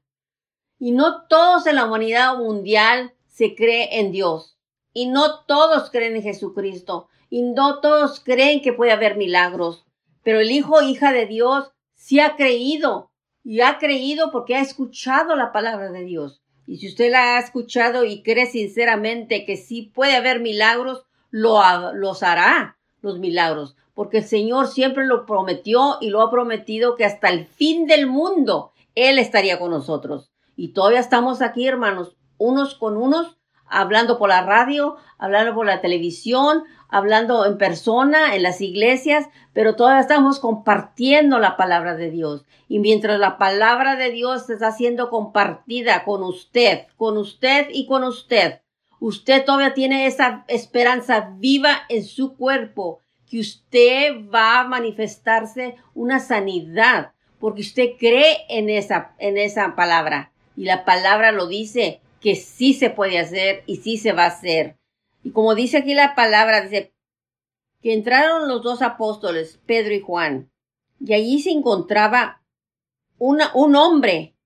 Y 0.78 0.92
no 0.92 1.26
todos 1.26 1.66
en 1.66 1.74
la 1.74 1.84
humanidad 1.84 2.38
mundial 2.38 3.12
se 3.26 3.54
cree 3.54 3.98
en 3.98 4.12
Dios. 4.12 4.56
Y 4.94 5.08
no 5.08 5.44
todos 5.44 5.90
creen 5.90 6.16
en 6.16 6.22
Jesucristo. 6.22 7.08
Y 7.28 7.42
no 7.42 7.80
todos 7.80 8.20
creen 8.20 8.62
que 8.62 8.72
puede 8.72 8.92
haber 8.92 9.16
milagros. 9.16 9.84
Pero 10.22 10.40
el 10.40 10.50
hijo 10.50 10.80
hija 10.80 11.12
de 11.12 11.26
Dios 11.26 11.72
sí 11.94 12.20
ha 12.20 12.36
creído. 12.36 13.10
Y 13.42 13.60
ha 13.60 13.78
creído 13.78 14.30
porque 14.30 14.54
ha 14.54 14.60
escuchado 14.60 15.34
la 15.34 15.52
palabra 15.52 15.90
de 15.90 16.04
Dios. 16.04 16.42
Y 16.66 16.78
si 16.78 16.88
usted 16.88 17.10
la 17.10 17.36
ha 17.36 17.40
escuchado 17.40 18.04
y 18.04 18.22
cree 18.22 18.46
sinceramente 18.46 19.44
que 19.44 19.56
sí 19.56 19.90
puede 19.94 20.16
haber 20.16 20.40
milagros, 20.40 21.04
lo, 21.30 21.60
los 21.94 22.22
hará 22.22 22.76
los 23.02 23.18
milagros 23.18 23.76
porque 23.96 24.18
el 24.18 24.24
Señor 24.24 24.68
siempre 24.68 25.06
lo 25.06 25.24
prometió 25.24 25.96
y 26.02 26.10
lo 26.10 26.20
ha 26.20 26.30
prometido 26.30 26.96
que 26.96 27.06
hasta 27.06 27.30
el 27.30 27.46
fin 27.46 27.86
del 27.86 28.06
mundo 28.06 28.72
Él 28.94 29.18
estaría 29.18 29.58
con 29.58 29.70
nosotros. 29.70 30.30
Y 30.54 30.68
todavía 30.74 31.00
estamos 31.00 31.40
aquí, 31.40 31.66
hermanos, 31.66 32.14
unos 32.36 32.74
con 32.74 32.98
unos, 32.98 33.38
hablando 33.66 34.18
por 34.18 34.28
la 34.28 34.42
radio, 34.42 34.96
hablando 35.16 35.54
por 35.54 35.64
la 35.64 35.80
televisión, 35.80 36.64
hablando 36.88 37.46
en 37.46 37.58
persona, 37.58 38.34
en 38.34 38.42
las 38.42 38.60
iglesias, 38.60 39.26
pero 39.52 39.76
todavía 39.76 40.00
estamos 40.00 40.38
compartiendo 40.38 41.38
la 41.38 41.56
palabra 41.56 41.96
de 41.96 42.10
Dios. 42.10 42.44
Y 42.68 42.78
mientras 42.78 43.18
la 43.18 43.38
palabra 43.38 43.96
de 43.96 44.10
Dios 44.10 44.48
está 44.50 44.72
siendo 44.72 45.10
compartida 45.10 46.04
con 46.04 46.22
usted, 46.22 46.86
con 46.96 47.16
usted 47.16 47.68
y 47.70 47.86
con 47.86 48.04
usted, 48.04 48.60
usted 49.00 49.44
todavía 49.44 49.74
tiene 49.74 50.06
esa 50.06 50.44
esperanza 50.48 51.32
viva 51.38 51.82
en 51.88 52.04
su 52.04 52.36
cuerpo 52.36 53.00
que 53.28 53.40
usted 53.40 54.12
va 54.32 54.60
a 54.60 54.64
manifestarse 54.64 55.76
una 55.94 56.20
sanidad, 56.20 57.12
porque 57.40 57.62
usted 57.62 57.90
cree 57.98 58.44
en 58.48 58.70
esa, 58.70 59.14
en 59.18 59.36
esa 59.36 59.74
palabra. 59.74 60.32
Y 60.56 60.64
la 60.64 60.84
palabra 60.84 61.32
lo 61.32 61.46
dice 61.46 62.00
que 62.20 62.34
sí 62.34 62.72
se 62.72 62.90
puede 62.90 63.18
hacer 63.18 63.62
y 63.66 63.76
sí 63.76 63.98
se 63.98 64.12
va 64.12 64.24
a 64.24 64.28
hacer. 64.28 64.76
Y 65.26 65.32
como 65.32 65.56
dice 65.56 65.78
aquí 65.78 65.92
la 65.92 66.14
palabra, 66.14 66.60
dice 66.60 66.94
que 67.82 67.92
entraron 67.92 68.46
los 68.46 68.62
dos 68.62 68.80
apóstoles, 68.80 69.58
Pedro 69.66 69.92
y 69.92 70.00
Juan, 70.00 70.52
y 71.00 71.14
allí 71.14 71.40
se 71.40 71.50
encontraba 71.50 72.44
un 73.18 73.40
hombre, 73.74 74.36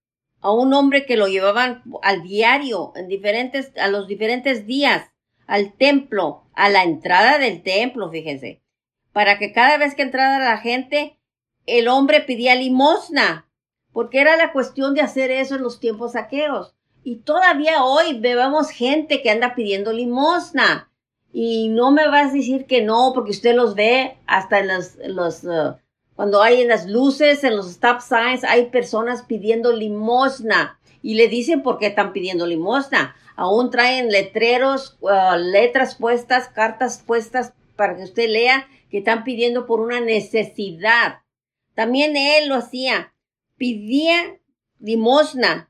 a 0.40 0.50
un 0.52 0.72
hombre 0.72 1.04
que 1.04 1.18
lo 1.18 1.28
llevaban 1.28 1.82
al 2.02 2.22
diario, 2.22 2.92
en 2.96 3.08
diferentes, 3.08 3.76
a 3.76 3.88
los 3.88 4.06
diferentes 4.08 4.66
días, 4.66 5.10
al 5.46 5.75
templo, 5.75 6.44
a 6.54 6.70
la 6.70 6.82
entrada 6.82 7.38
del 7.38 7.62
templo, 7.62 8.10
fíjense 8.10 8.62
para 9.12 9.38
que 9.38 9.52
cada 9.52 9.76
vez 9.76 9.94
que 9.94 10.02
entrara 10.02 10.38
la 10.38 10.58
gente, 10.58 11.18
el 11.66 11.88
hombre 11.88 12.20
pedía 12.20 12.54
limosna, 12.54 13.49
porque 13.92 14.20
era 14.20 14.37
la 14.37 14.52
cuestión 14.52 14.94
de 14.94 15.00
hacer 15.00 15.30
eso 15.30 15.56
en 15.56 15.62
los 15.62 15.80
tiempos 15.80 16.12
saqueos. 16.12 16.76
Y 17.02 17.16
todavía 17.16 17.85
hoy 17.85 18.19
vemos 18.19 18.71
gente 18.71 19.23
que 19.23 19.30
anda 19.30 19.54
pidiendo 19.54 19.92
limosna. 19.92 20.90
Y 21.33 21.69
no 21.69 21.92
me 21.92 22.07
vas 22.09 22.30
a 22.30 22.35
decir 22.35 22.66
que 22.66 22.83
no, 22.83 23.12
porque 23.14 23.30
usted 23.30 23.54
los 23.54 23.75
ve 23.75 24.16
hasta 24.26 24.59
en 24.59 24.69
los, 25.14 25.45
uh, 25.45 25.76
cuando 26.14 26.42
hay 26.42 26.61
en 26.61 26.69
las 26.69 26.87
luces, 26.87 27.45
en 27.45 27.57
los 27.57 27.71
stop 27.71 28.00
signs, 28.00 28.45
hay 28.45 28.66
personas 28.66 29.23
pidiendo 29.23 29.73
limosna. 29.73 30.78
Y 31.02 31.14
le 31.14 31.28
dicen 31.28 31.62
por 31.62 31.78
qué 31.78 31.87
están 31.87 32.12
pidiendo 32.12 32.47
limosna. 32.47 33.16
Aún 33.37 33.71
traen 33.71 34.11
letreros, 34.11 34.99
uh, 35.00 35.37
letras 35.38 35.95
puestas, 35.95 36.49
cartas 36.49 37.02
puestas 37.07 37.54
para 37.76 37.97
que 37.97 38.02
usted 38.02 38.28
lea 38.28 38.69
que 38.90 38.99
están 38.99 39.25
pidiendo 39.25 39.66
por 39.66 39.80
una 39.80 40.00
necesidad. 40.00 41.21
También 41.75 42.16
él 42.16 42.49
lo 42.49 42.57
hacía, 42.57 43.14
pidía 43.57 44.38
limosna. 44.80 45.69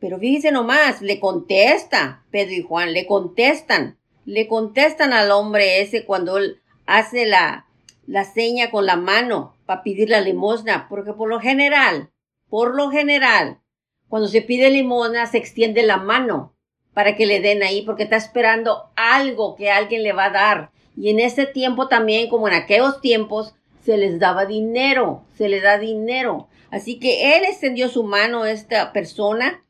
Pero 0.00 0.18
fíjese 0.18 0.52
nomás, 0.52 1.02
le 1.02 1.20
contesta 1.20 2.24
Pedro 2.30 2.54
y 2.54 2.62
Juan, 2.62 2.92
le 2.92 3.06
contestan, 3.06 3.98
le 4.24 4.46
contestan 4.46 5.12
al 5.12 5.30
hombre 5.30 5.80
ese 5.80 6.04
cuando 6.04 6.38
él 6.38 6.60
hace 6.86 7.26
la, 7.26 7.66
la 8.06 8.24
seña 8.24 8.70
con 8.70 8.86
la 8.86 8.96
mano 8.96 9.56
para 9.64 9.82
pedir 9.82 10.10
la 10.10 10.20
limosna, 10.20 10.86
porque 10.88 11.12
por 11.12 11.28
lo 11.28 11.40
general, 11.40 12.10
por 12.48 12.74
lo 12.74 12.90
general, 12.90 13.60
cuando 14.08 14.28
se 14.28 14.42
pide 14.42 14.70
limosna 14.70 15.26
se 15.26 15.38
extiende 15.38 15.82
la 15.82 15.96
mano 15.96 16.54
para 16.94 17.14
que 17.14 17.26
le 17.26 17.40
den 17.40 17.62
ahí, 17.62 17.82
porque 17.82 18.04
está 18.04 18.16
esperando 18.16 18.90
algo 18.96 19.54
que 19.54 19.70
alguien 19.70 20.02
le 20.02 20.12
va 20.12 20.26
a 20.26 20.30
dar. 20.30 20.70
Y 20.96 21.10
en 21.10 21.20
ese 21.20 21.44
tiempo 21.44 21.88
también, 21.88 22.30
como 22.30 22.48
en 22.48 22.54
aquellos 22.54 23.02
tiempos, 23.02 23.54
se 23.84 23.98
les 23.98 24.18
daba 24.18 24.46
dinero, 24.46 25.22
se 25.36 25.50
le 25.50 25.60
da 25.60 25.78
dinero. 25.78 26.48
Así 26.70 26.98
que 26.98 27.36
él 27.36 27.44
extendió 27.44 27.88
su 27.88 28.02
mano 28.02 28.44
a 28.44 28.50
esta 28.50 28.94
persona. 28.94 29.62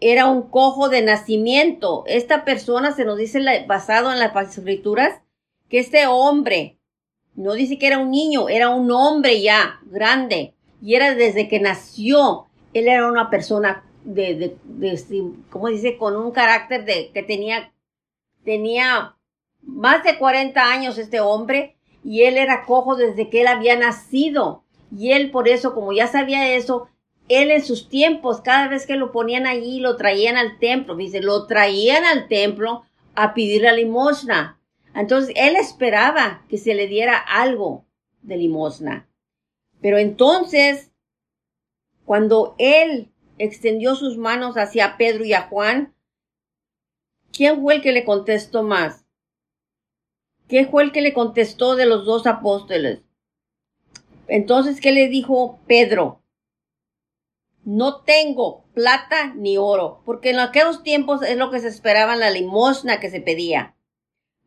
Era 0.00 0.26
un 0.26 0.50
cojo 0.50 0.88
de 0.88 1.02
nacimiento. 1.02 2.04
Esta 2.06 2.44
persona 2.44 2.92
se 2.92 3.04
nos 3.04 3.16
dice 3.16 3.40
basado 3.66 4.12
en 4.12 4.18
las 4.18 4.34
escrituras 4.56 5.20
que 5.68 5.78
este 5.78 6.06
hombre, 6.06 6.78
no 7.34 7.54
dice 7.54 7.78
que 7.78 7.86
era 7.86 7.98
un 7.98 8.10
niño, 8.10 8.48
era 8.48 8.70
un 8.70 8.90
hombre 8.90 9.42
ya 9.42 9.80
grande. 9.86 10.54
Y 10.82 10.94
era 10.94 11.14
desde 11.14 11.48
que 11.48 11.60
nació. 11.60 12.46
Él 12.74 12.88
era 12.88 13.08
una 13.08 13.30
persona 13.30 13.84
de, 14.04 14.34
de, 14.34 14.56
de, 14.64 15.32
¿cómo 15.50 15.68
dice? 15.68 15.96
Con 15.96 16.16
un 16.16 16.30
carácter 16.30 16.84
de 16.84 17.10
que 17.12 17.22
tenía, 17.22 17.72
tenía 18.44 19.16
más 19.62 20.04
de 20.04 20.18
40 20.18 20.62
años 20.62 20.98
este 20.98 21.20
hombre 21.20 21.76
y 22.04 22.22
él 22.22 22.36
era 22.36 22.64
cojo 22.64 22.94
desde 22.94 23.28
que 23.28 23.40
él 23.40 23.48
había 23.48 23.76
nacido. 23.76 24.62
Y 24.96 25.12
él 25.12 25.30
por 25.30 25.48
eso, 25.48 25.74
como 25.74 25.92
ya 25.92 26.06
sabía 26.06 26.54
eso, 26.54 26.88
él 27.28 27.50
en 27.50 27.64
sus 27.64 27.88
tiempos, 27.88 28.40
cada 28.40 28.68
vez 28.68 28.86
que 28.86 28.96
lo 28.96 29.12
ponían 29.12 29.46
allí, 29.46 29.80
lo 29.80 29.96
traían 29.96 30.36
al 30.36 30.58
templo, 30.58 30.96
dice, 30.96 31.20
lo 31.20 31.46
traían 31.46 32.04
al 32.04 32.28
templo 32.28 32.84
a 33.14 33.34
pedir 33.34 33.62
la 33.62 33.72
limosna. 33.72 34.60
Entonces 34.94 35.34
él 35.36 35.56
esperaba 35.56 36.44
que 36.48 36.58
se 36.58 36.74
le 36.74 36.86
diera 36.86 37.16
algo 37.16 37.84
de 38.22 38.36
limosna. 38.36 39.08
Pero 39.80 39.98
entonces, 39.98 40.90
cuando 42.04 42.54
él 42.58 43.10
extendió 43.38 43.94
sus 43.94 44.16
manos 44.16 44.56
hacia 44.56 44.96
Pedro 44.96 45.24
y 45.24 45.32
a 45.32 45.42
Juan, 45.42 45.94
¿quién 47.32 47.60
fue 47.60 47.74
el 47.74 47.82
que 47.82 47.92
le 47.92 48.04
contestó 48.04 48.62
más? 48.62 49.04
¿Qué 50.48 50.66
fue 50.66 50.84
el 50.84 50.92
que 50.92 51.02
le 51.02 51.12
contestó 51.12 51.74
de 51.74 51.86
los 51.86 52.06
dos 52.06 52.26
apóstoles? 52.26 53.00
Entonces, 54.28 54.80
¿qué 54.80 54.92
le 54.92 55.08
dijo 55.08 55.58
Pedro? 55.66 56.22
No 57.66 58.04
tengo 58.04 58.64
plata 58.74 59.34
ni 59.34 59.58
oro, 59.58 60.00
porque 60.04 60.30
en 60.30 60.38
aquellos 60.38 60.84
tiempos 60.84 61.22
es 61.22 61.36
lo 61.36 61.50
que 61.50 61.58
se 61.58 61.66
esperaba 61.66 62.14
en 62.14 62.20
la 62.20 62.30
limosna 62.30 63.00
que 63.00 63.10
se 63.10 63.20
pedía. 63.20 63.74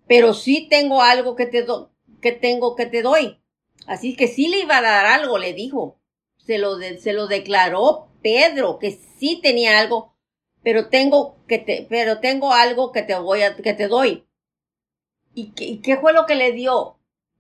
Pero 0.07 0.33
sí 0.33 0.69
tengo 0.69 1.01
algo 1.01 1.35
que 1.35 1.45
te 1.45 1.63
do 1.63 1.91
que 2.21 2.31
tengo 2.31 2.77
que 2.77 2.85
te 2.85 3.01
doy. 3.01 3.41
Así 3.87 4.15
que 4.15 4.29
sí 4.29 4.47
le 4.47 4.59
iba 4.61 4.77
a 4.77 4.81
dar 4.81 5.05
algo, 5.05 5.37
le 5.37 5.51
dijo. 5.51 5.99
Se 6.37 6.57
lo, 6.59 6.77
se 6.77 7.11
lo 7.11 7.27
declaró 7.27 8.07
Pedro, 8.21 8.79
que 8.79 8.91
sí 8.91 9.41
tenía 9.43 9.79
algo, 9.79 10.15
pero 10.63 10.87
tengo 10.87 11.35
que 11.45 11.57
te, 11.57 11.85
pero 11.89 12.21
tengo 12.21 12.53
algo 12.53 12.93
que 12.93 13.01
te 13.01 13.19
voy 13.19 13.41
a, 13.41 13.57
que 13.57 13.73
te 13.73 13.89
doy. 13.89 14.25
¿Y 15.33 15.81
qué, 15.81 15.97
fue 15.97 16.13
lo 16.13 16.25
que 16.25 16.35
le 16.35 16.53
dio? 16.53 16.97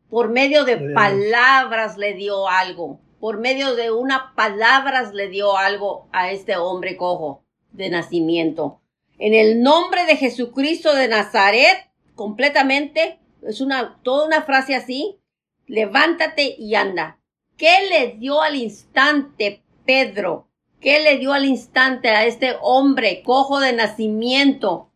Por 0.09 0.27
medio 0.27 0.65
de 0.65 0.75
palabras 0.93 1.97
le 1.97 2.15
dio 2.15 2.49
algo. 2.49 2.99
Por 3.19 3.39
medio 3.39 3.75
de 3.75 3.91
una 3.91 4.33
palabras 4.35 5.13
le 5.13 5.27
dio 5.27 5.57
algo 5.57 6.07
a 6.11 6.31
este 6.31 6.55
hombre 6.55 6.95
cojo 6.95 7.43
de 7.71 7.89
nacimiento. 7.89 8.81
En 9.17 9.33
el 9.33 9.61
nombre 9.61 10.05
de 10.05 10.15
Jesucristo 10.15 10.93
de 10.93 11.09
Nazaret, 11.09 11.89
completamente, 12.15 13.19
es 13.41 13.59
una, 13.59 13.99
toda 14.03 14.25
una 14.25 14.43
frase 14.43 14.75
así, 14.75 15.19
levántate 15.67 16.55
y 16.57 16.75
anda. 16.75 17.19
¿Qué 17.57 17.73
le 17.89 18.17
dio 18.17 18.41
al 18.41 18.55
instante 18.55 19.63
Pedro? 19.85 20.47
¿Qué 20.79 21.01
le 21.01 21.17
dio 21.17 21.33
al 21.33 21.43
instante 21.43 22.09
a 22.09 22.25
este 22.25 22.55
hombre 22.61 23.21
cojo 23.23 23.59
de 23.59 23.73
nacimiento? 23.73 24.93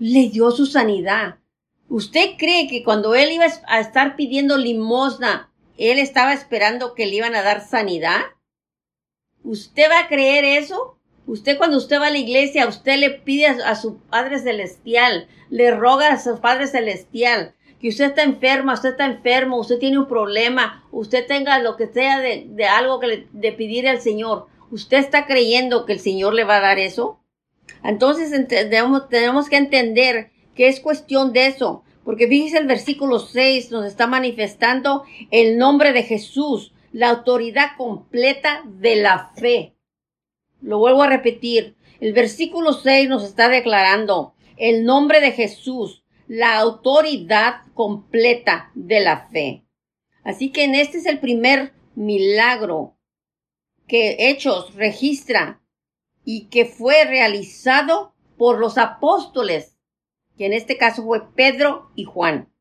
Le 0.00 0.28
dio 0.28 0.50
su 0.50 0.66
sanidad. 0.66 1.36
¿Usted 1.88 2.30
cree 2.36 2.66
que 2.66 2.82
cuando 2.82 3.14
él 3.14 3.30
iba 3.30 3.44
a 3.68 3.78
estar 3.78 4.16
pidiendo 4.16 4.56
limosna, 4.56 5.51
él 5.90 5.98
estaba 5.98 6.32
esperando 6.32 6.94
que 6.94 7.06
le 7.06 7.16
iban 7.16 7.34
a 7.34 7.42
dar 7.42 7.66
sanidad? 7.66 8.20
¿Usted 9.42 9.90
va 9.90 10.00
a 10.00 10.08
creer 10.08 10.44
eso? 10.44 10.98
Usted 11.26 11.56
cuando 11.56 11.76
usted 11.76 12.00
va 12.00 12.08
a 12.08 12.10
la 12.10 12.18
iglesia, 12.18 12.66
usted 12.66 12.96
le 12.98 13.10
pide 13.10 13.46
a, 13.46 13.74
su 13.74 13.98
Padre 13.98 14.38
Celestial, 14.38 15.28
le 15.50 15.70
roga 15.70 16.12
a 16.12 16.20
su 16.20 16.40
Padre 16.40 16.66
Celestial 16.66 17.54
que 17.82 17.88
usted 17.88 18.04
está 18.04 18.22
enferma, 18.22 18.74
usted 18.74 18.90
está 18.90 19.06
enfermo, 19.06 19.58
usted 19.58 19.80
tiene 19.80 19.98
un 19.98 20.06
problema, 20.06 20.86
usted 20.92 21.26
tenga 21.26 21.58
lo 21.58 21.76
que 21.76 21.88
sea 21.88 22.20
de, 22.20 22.48
algo 22.64 23.00
que 23.00 23.06
le 23.08 23.26
de 23.32 23.52
pedir 23.52 23.88
al 23.88 24.00
Señor. 24.00 24.46
¿Usted 24.70 24.98
está 24.98 25.26
creyendo 25.26 25.84
que 25.84 25.94
el 25.94 25.98
Señor 25.98 26.32
le 26.32 26.44
va 26.44 26.58
a 26.58 26.60
dar 26.60 26.78
eso? 26.78 27.18
Entonces 27.82 28.30
tenemos 29.10 29.48
que 29.48 29.56
entender 29.56 30.30
que 30.54 30.68
es 30.68 30.78
cuestión 30.78 31.32
de 31.32 31.46
eso. 31.46 31.82
Porque 32.04 32.26
fíjese 32.26 32.58
el 32.58 32.66
versículo 32.66 33.18
6 33.18 33.70
nos 33.70 33.86
está 33.86 34.06
manifestando 34.06 35.04
el 35.30 35.58
nombre 35.58 35.92
de 35.92 36.02
Jesús, 36.02 36.72
la 36.92 37.10
autoridad 37.10 37.76
completa 37.76 38.62
de 38.66 38.96
la 38.96 39.30
fe. 39.36 39.74
Lo 40.60 40.78
vuelvo 40.78 41.02
a 41.02 41.08
repetir. 41.08 41.76
El 42.00 42.12
versículo 42.12 42.72
6 42.72 43.08
nos 43.08 43.24
está 43.24 43.48
declarando 43.48 44.34
el 44.56 44.84
nombre 44.84 45.20
de 45.20 45.32
Jesús, 45.32 46.04
la 46.26 46.58
autoridad 46.58 47.62
completa 47.74 48.70
de 48.74 49.00
la 49.00 49.28
fe. 49.28 49.64
Así 50.24 50.50
que 50.50 50.64
en 50.64 50.74
este 50.74 50.98
es 50.98 51.06
el 51.06 51.18
primer 51.18 51.72
milagro 51.94 52.96
que 53.86 54.16
Hechos 54.30 54.74
registra 54.74 55.62
y 56.24 56.46
que 56.46 56.64
fue 56.64 57.04
realizado 57.04 58.14
por 58.38 58.58
los 58.58 58.78
apóstoles, 58.78 59.71
que 60.36 60.46
en 60.46 60.52
este 60.52 60.76
caso 60.76 61.02
fue 61.04 61.32
Pedro 61.34 61.90
y 61.94 62.04
Juan. 62.04 62.52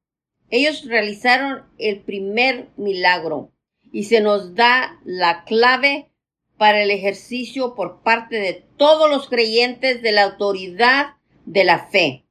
Ellos 0.50 0.86
realizaron 0.86 1.63
el 1.78 2.01
primer 2.01 2.70
milagro 2.78 3.51
y 3.92 4.06
se 4.06 4.22
nos 4.22 4.56
da 4.56 5.00
la 5.06 5.44
clave 5.46 6.12
para 6.58 6.84
el 6.84 6.92
ejercicio 6.92 7.74
por 7.74 8.04
parte 8.04 8.38
de 8.38 8.66
todos 8.78 9.10
los 9.10 9.28
creyentes 9.28 10.01
de 10.01 10.12
la 10.12 10.24
autoridad 10.24 11.16
de 11.46 11.63
la 11.63 11.88
fe. 11.88 12.25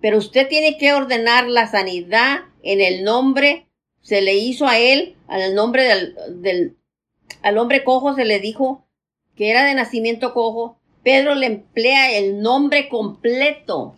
Pero 0.00 0.18
usted 0.18 0.48
tiene 0.48 0.78
que 0.78 0.94
ordenar 0.94 1.46
la 1.48 1.66
sanidad 1.66 2.40
en 2.62 2.80
el 2.80 3.04
nombre, 3.04 3.68
se 4.00 4.22
le 4.22 4.34
hizo 4.34 4.66
a 4.66 4.78
él, 4.78 5.16
al 5.28 5.54
nombre 5.54 5.84
del, 5.84 6.16
del 6.42 6.76
al 7.42 7.58
hombre 7.58 7.84
cojo 7.84 8.14
se 8.14 8.24
le 8.24 8.40
dijo 8.40 8.86
que 9.36 9.50
era 9.50 9.64
de 9.64 9.74
nacimiento 9.74 10.34
cojo. 10.34 10.78
Pedro 11.02 11.34
le 11.34 11.46
emplea 11.46 12.12
el 12.12 12.40
nombre 12.40 12.88
completo. 12.88 13.94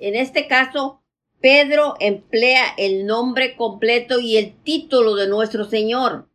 En 0.00 0.16
este 0.16 0.48
caso, 0.48 1.02
Pedro 1.40 1.94
emplea 2.00 2.64
el 2.78 3.06
nombre 3.06 3.54
completo 3.54 4.18
y 4.18 4.38
el 4.38 4.56
título 4.62 5.14
de 5.14 5.28
nuestro 5.28 5.64
Señor. 5.64 6.28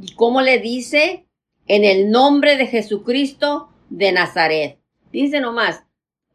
¿Y 0.00 0.14
cómo 0.14 0.40
le 0.40 0.58
dice? 0.58 1.26
En 1.66 1.84
el 1.84 2.10
nombre 2.10 2.56
de 2.56 2.66
Jesucristo 2.66 3.68
de 3.90 4.12
Nazaret. 4.12 4.78
Dice 5.12 5.40
nomás, 5.40 5.84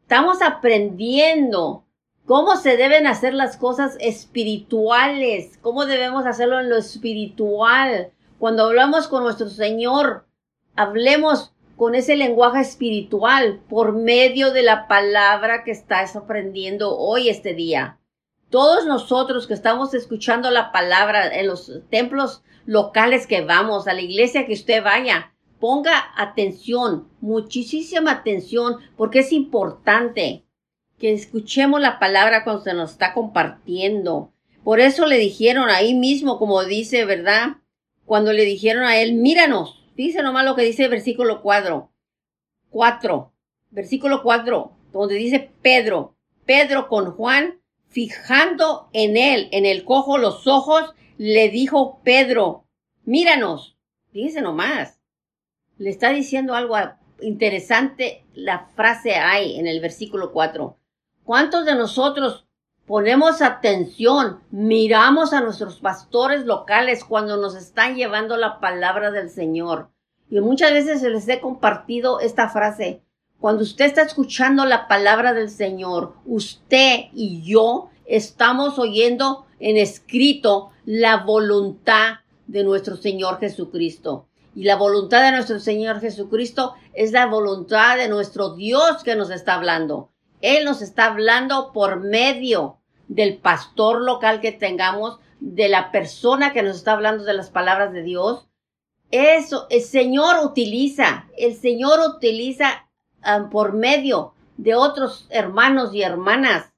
estamos 0.02 0.42
aprendiendo 0.42 1.84
cómo 2.24 2.56
se 2.56 2.76
deben 2.76 3.08
hacer 3.08 3.34
las 3.34 3.56
cosas 3.56 3.96
espirituales, 4.00 5.58
cómo 5.58 5.86
debemos 5.86 6.24
hacerlo 6.24 6.60
en 6.60 6.68
lo 6.68 6.76
espiritual. 6.76 8.12
Cuando 8.38 8.64
hablamos 8.64 9.08
con 9.08 9.24
nuestro 9.24 9.48
Señor, 9.48 10.26
hablemos 10.76 11.52
con 11.80 11.94
ese 11.94 12.14
lenguaje 12.14 12.60
espiritual 12.60 13.62
por 13.66 13.94
medio 13.94 14.52
de 14.52 14.62
la 14.62 14.86
palabra 14.86 15.64
que 15.64 15.70
estás 15.70 16.14
aprendiendo 16.14 16.94
hoy 16.98 17.30
este 17.30 17.54
día. 17.54 17.98
Todos 18.50 18.84
nosotros 18.84 19.46
que 19.46 19.54
estamos 19.54 19.94
escuchando 19.94 20.50
la 20.50 20.72
palabra 20.72 21.34
en 21.34 21.46
los 21.46 21.72
templos 21.88 22.42
locales 22.66 23.26
que 23.26 23.40
vamos, 23.40 23.88
a 23.88 23.94
la 23.94 24.02
iglesia 24.02 24.44
que 24.44 24.52
usted 24.52 24.84
vaya, 24.84 25.32
ponga 25.58 26.12
atención, 26.18 27.08
muchísima 27.22 28.10
atención, 28.10 28.76
porque 28.98 29.20
es 29.20 29.32
importante 29.32 30.44
que 30.98 31.14
escuchemos 31.14 31.80
la 31.80 31.98
palabra 31.98 32.44
cuando 32.44 32.62
se 32.62 32.74
nos 32.74 32.90
está 32.90 33.14
compartiendo. 33.14 34.34
Por 34.64 34.80
eso 34.80 35.06
le 35.06 35.16
dijeron 35.16 35.70
ahí 35.70 35.94
mismo, 35.94 36.38
como 36.38 36.62
dice, 36.62 37.06
¿verdad? 37.06 37.56
Cuando 38.04 38.34
le 38.34 38.44
dijeron 38.44 38.82
a 38.82 39.00
él, 39.00 39.14
míranos, 39.14 39.79
dice 40.00 40.22
nomás 40.22 40.44
lo 40.44 40.56
que 40.56 40.62
dice 40.62 40.84
el 40.84 40.90
versículo 40.90 41.42
4, 41.42 41.90
4, 42.70 43.32
versículo 43.70 44.22
4, 44.22 44.72
donde 44.92 45.14
dice 45.14 45.50
Pedro, 45.62 46.16
Pedro 46.44 46.88
con 46.88 47.12
Juan, 47.12 47.60
fijando 47.88 48.88
en 48.92 49.16
él, 49.16 49.48
en 49.52 49.66
el 49.66 49.84
cojo 49.84 50.18
los 50.18 50.46
ojos, 50.46 50.94
le 51.18 51.50
dijo 51.50 52.00
Pedro, 52.02 52.64
míranos, 53.04 53.76
dice 54.12 54.40
nomás, 54.40 55.00
le 55.78 55.90
está 55.90 56.10
diciendo 56.10 56.54
algo 56.54 56.76
interesante, 57.20 58.24
la 58.34 58.66
frase 58.74 59.14
hay 59.16 59.58
en 59.58 59.66
el 59.66 59.80
versículo 59.80 60.32
4. 60.32 60.78
¿Cuántos 61.24 61.66
de 61.66 61.74
nosotros 61.74 62.46
ponemos 62.90 63.40
atención, 63.40 64.40
miramos 64.50 65.32
a 65.32 65.40
nuestros 65.40 65.78
pastores 65.78 66.44
locales 66.44 67.04
cuando 67.04 67.36
nos 67.36 67.54
están 67.54 67.94
llevando 67.94 68.36
la 68.36 68.58
palabra 68.58 69.12
del 69.12 69.30
Señor? 69.30 69.90
Y 70.28 70.40
muchas 70.40 70.72
veces 70.72 71.00
les 71.02 71.28
he 71.28 71.38
compartido 71.38 72.18
esta 72.18 72.48
frase. 72.48 73.04
Cuando 73.38 73.62
usted 73.62 73.84
está 73.84 74.02
escuchando 74.02 74.64
la 74.64 74.88
palabra 74.88 75.34
del 75.34 75.50
Señor, 75.50 76.14
usted 76.26 77.02
y 77.14 77.42
yo 77.42 77.90
estamos 78.06 78.76
oyendo 78.76 79.46
en 79.60 79.76
escrito 79.76 80.72
la 80.84 81.18
voluntad 81.18 82.14
de 82.48 82.64
nuestro 82.64 82.96
Señor 82.96 83.38
Jesucristo. 83.38 84.26
Y 84.56 84.64
la 84.64 84.74
voluntad 84.74 85.22
de 85.22 85.30
nuestro 85.30 85.60
Señor 85.60 86.00
Jesucristo 86.00 86.74
es 86.92 87.12
la 87.12 87.26
voluntad 87.26 87.98
de 87.98 88.08
nuestro 88.08 88.56
Dios 88.56 89.04
que 89.04 89.14
nos 89.14 89.30
está 89.30 89.54
hablando. 89.54 90.10
Él 90.40 90.64
nos 90.64 90.82
está 90.82 91.04
hablando 91.04 91.70
por 91.72 92.00
medio 92.00 92.79
del 93.10 93.38
pastor 93.38 94.00
local 94.00 94.40
que 94.40 94.52
tengamos, 94.52 95.18
de 95.40 95.68
la 95.68 95.90
persona 95.90 96.52
que 96.52 96.62
nos 96.62 96.76
está 96.76 96.92
hablando 96.92 97.24
de 97.24 97.34
las 97.34 97.50
palabras 97.50 97.92
de 97.92 98.02
Dios. 98.02 98.46
Eso, 99.10 99.66
el 99.68 99.82
Señor 99.82 100.36
utiliza, 100.44 101.26
el 101.36 101.56
Señor 101.56 101.98
utiliza 102.16 102.86
ah, 103.22 103.48
por 103.50 103.72
medio 103.72 104.34
de 104.58 104.76
otros 104.76 105.26
hermanos 105.30 105.92
y 105.92 106.02
hermanas 106.02 106.72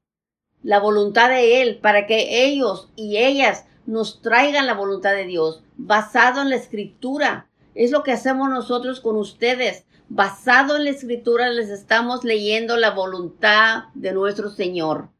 la 0.63 0.81
voluntad 0.81 1.29
de 1.29 1.61
Él 1.61 1.79
para 1.83 2.07
que 2.07 2.47
ellos 2.47 2.89
y 2.97 3.19
ellas 3.19 3.67
nos 3.85 4.23
traigan 4.23 4.67
la 4.67 4.75
voluntad 4.75 5.13
de 5.13 5.27
Dios 5.27 5.63
basado 5.77 6.41
en 6.41 6.49
la 6.49 6.57
escritura. 6.57 7.51
Es 7.75 7.91
lo 7.91 8.03
que 8.03 8.13
hacemos 8.13 8.49
nosotros 8.49 9.01
con 9.01 9.17
ustedes 9.17 9.85
basado 10.09 10.77
en 10.77 10.85
la 10.85 10.91
escritura 10.91 11.51
les 11.51 11.69
estamos 11.69 12.25
leyendo 12.25 12.77
la 12.77 12.91
voluntad 12.91 13.85
de 13.95 14.13
nuestro 14.13 14.49
Señor. 14.49 15.11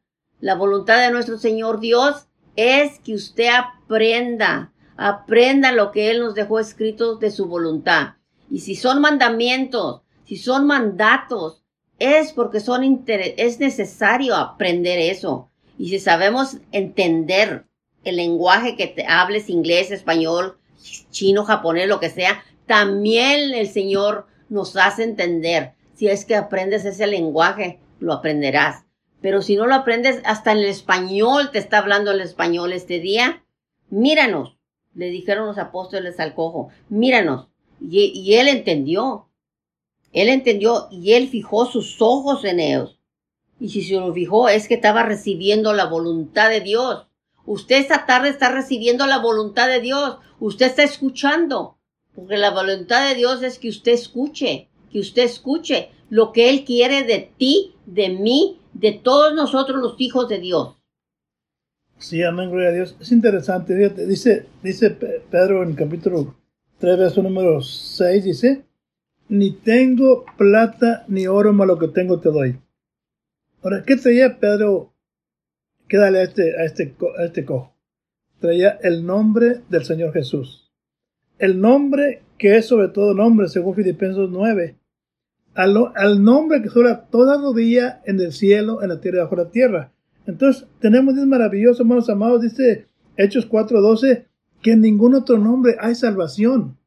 La 0.43 0.55
voluntad 0.55 0.99
de 0.99 1.09
nuestro 1.09 1.37
Señor 1.37 1.79
Dios 1.79 2.27
es 2.57 2.99
que 2.99 3.15
usted 3.15 3.47
aprenda, 3.47 4.73
aprenda 4.97 5.71
lo 5.71 5.93
que 5.93 6.11
Él 6.11 6.19
nos 6.19 6.35
dejó 6.35 6.59
escrito 6.59 7.15
de 7.15 7.31
su 7.31 7.45
voluntad. 7.45 8.15
Y 8.51 8.59
si 8.59 8.75
son 8.75 8.99
mandamientos, 8.99 10.01
si 10.25 10.35
son 10.35 10.67
mandatos, 10.67 11.63
es 11.97 12.33
porque 12.33 12.59
son 12.59 13.05
es 13.07 13.59
necesario 13.61 14.35
aprender 14.35 14.99
eso. 14.99 15.49
Y 15.77 15.87
si 15.87 15.99
sabemos 15.99 16.57
entender 16.73 17.63
el 18.03 18.17
lenguaje 18.17 18.75
que 18.75 18.87
te 18.87 19.05
hables, 19.07 19.49
inglés, 19.49 19.91
español, 19.91 20.57
chino, 21.09 21.45
japonés, 21.45 21.87
lo 21.87 22.01
que 22.01 22.09
sea, 22.09 22.43
también 22.65 23.53
el 23.53 23.69
Señor 23.69 24.27
nos 24.49 24.75
hace 24.75 25.03
entender. 25.03 25.71
Si 25.93 26.09
es 26.09 26.25
que 26.25 26.35
aprendes 26.35 26.83
ese 26.83 27.07
lenguaje, 27.07 27.79
lo 28.01 28.11
aprenderás. 28.11 28.83
Pero 29.23 29.41
si 29.41 29.55
no 29.55 29.67
lo 29.67 29.73
aprendes, 29.73 30.21
hasta 30.25 30.51
en 30.51 30.57
el 30.57 30.65
español 30.65 31.49
te 31.51 31.57
está 31.57 31.77
hablando 31.77 32.11
el 32.11 32.19
español 32.19 32.73
este 32.73 32.99
día. 32.99 33.45
Míranos, 33.89 34.57
le 34.93 35.09
dijeron 35.11 35.47
los 35.47 35.57
apóstoles 35.57 36.19
al 36.19 36.35
cojo, 36.35 36.71
míranos. 36.89 37.47
Y, 37.79 38.33
él 38.33 38.49
entendió. 38.49 39.29
Él 40.11 40.27
entendió 40.27 40.89
y 40.91 41.13
él 41.13 41.29
fijó 41.29 41.65
sus 41.65 42.01
ojos 42.01 42.43
en 42.43 42.59
ellos. 42.59 42.99
Y 43.61 43.69
si 43.69 43.81
se 43.81 43.95
lo 43.95 44.13
fijó, 44.13 44.49
es 44.49 44.67
que 44.67 44.73
estaba 44.73 45.03
recibiendo 45.03 45.71
la 45.71 45.85
voluntad 45.85 46.49
de 46.49 46.59
Dios. 46.59 47.07
Usted 47.45 47.77
esta 47.77 48.05
tarde 48.05 48.27
está 48.27 48.49
recibiendo 48.49 49.07
la 49.07 49.19
voluntad 49.19 49.69
de 49.69 49.79
Dios. 49.79 50.17
Usted 50.41 50.65
está 50.65 50.83
escuchando. 50.83 51.77
Porque 52.13 52.35
la 52.35 52.51
voluntad 52.51 53.07
de 53.07 53.15
Dios 53.15 53.41
es 53.41 53.57
que 53.57 53.69
usted 53.69 53.93
escuche, 53.93 54.67
que 54.91 54.99
usted 54.99 55.23
escuche 55.23 55.91
lo 56.09 56.33
que 56.33 56.49
Él 56.49 56.65
quiere 56.65 57.03
de 57.03 57.31
ti, 57.37 57.73
de 57.85 58.09
mí, 58.09 58.59
de 58.73 58.93
todos 58.93 59.33
nosotros 59.33 59.81
los 59.81 59.95
hijos 59.99 60.27
de 60.29 60.39
Dios. 60.39 60.75
Sí, 61.97 62.21
amén, 62.23 62.49
gloria 62.49 62.69
a 62.69 62.73
Dios. 62.73 62.95
Es 62.99 63.11
interesante, 63.11 63.75
dice, 64.05 64.47
dice 64.61 64.89
Pedro 64.89 65.63
en 65.63 65.73
capítulo 65.73 66.35
3, 66.79 66.97
verso 66.97 67.23
número 67.23 67.61
6 67.61 68.23
dice, 68.23 68.65
ni 69.29 69.51
tengo 69.51 70.25
plata 70.37 71.05
ni 71.07 71.27
oro, 71.27 71.53
más 71.53 71.67
lo 71.67 71.79
que 71.79 71.87
tengo 71.87 72.19
te 72.19 72.29
doy. 72.29 72.59
Ahora, 73.61 73.83
¿qué 73.83 73.95
traía 73.95 74.37
Pedro? 74.39 74.93
¿Qué 75.87 75.97
dale 75.97 76.23
este, 76.23 76.59
a 76.59 76.65
este, 76.65 76.95
a 77.17 77.23
este 77.23 77.45
cojo? 77.45 77.73
Traía 78.39 78.77
el 78.83 79.05
nombre 79.05 79.61
del 79.69 79.85
Señor 79.85 80.11
Jesús. 80.11 80.69
El 81.39 81.61
nombre 81.61 82.23
que 82.37 82.57
es 82.57 82.65
sobre 82.65 82.89
todo 82.89 83.13
nombre, 83.13 83.47
según 83.47 83.75
Filipenses 83.75 84.27
9. 84.29 84.75
Al, 85.55 85.77
al 85.95 86.23
nombre 86.23 86.61
que 86.61 86.69
sobra 86.69 87.05
toda 87.05 87.37
rodilla 87.37 88.01
en 88.05 88.19
el 88.19 88.31
cielo, 88.31 88.81
en 88.81 88.89
la 88.89 88.99
tierra 88.99 89.19
y 89.19 89.21
bajo 89.21 89.35
la 89.35 89.49
tierra. 89.49 89.91
Entonces, 90.25 90.67
tenemos 90.79 91.15
un 91.15 91.29
maravilloso, 91.29 91.83
hermanos 91.83 92.09
amados, 92.09 92.41
dice 92.41 92.87
Hechos 93.17 93.47
4:12, 93.49 94.25
que 94.61 94.71
en 94.71 94.81
ningún 94.81 95.13
otro 95.13 95.37
nombre 95.37 95.75
hay 95.79 95.95
salvación. 95.95 96.77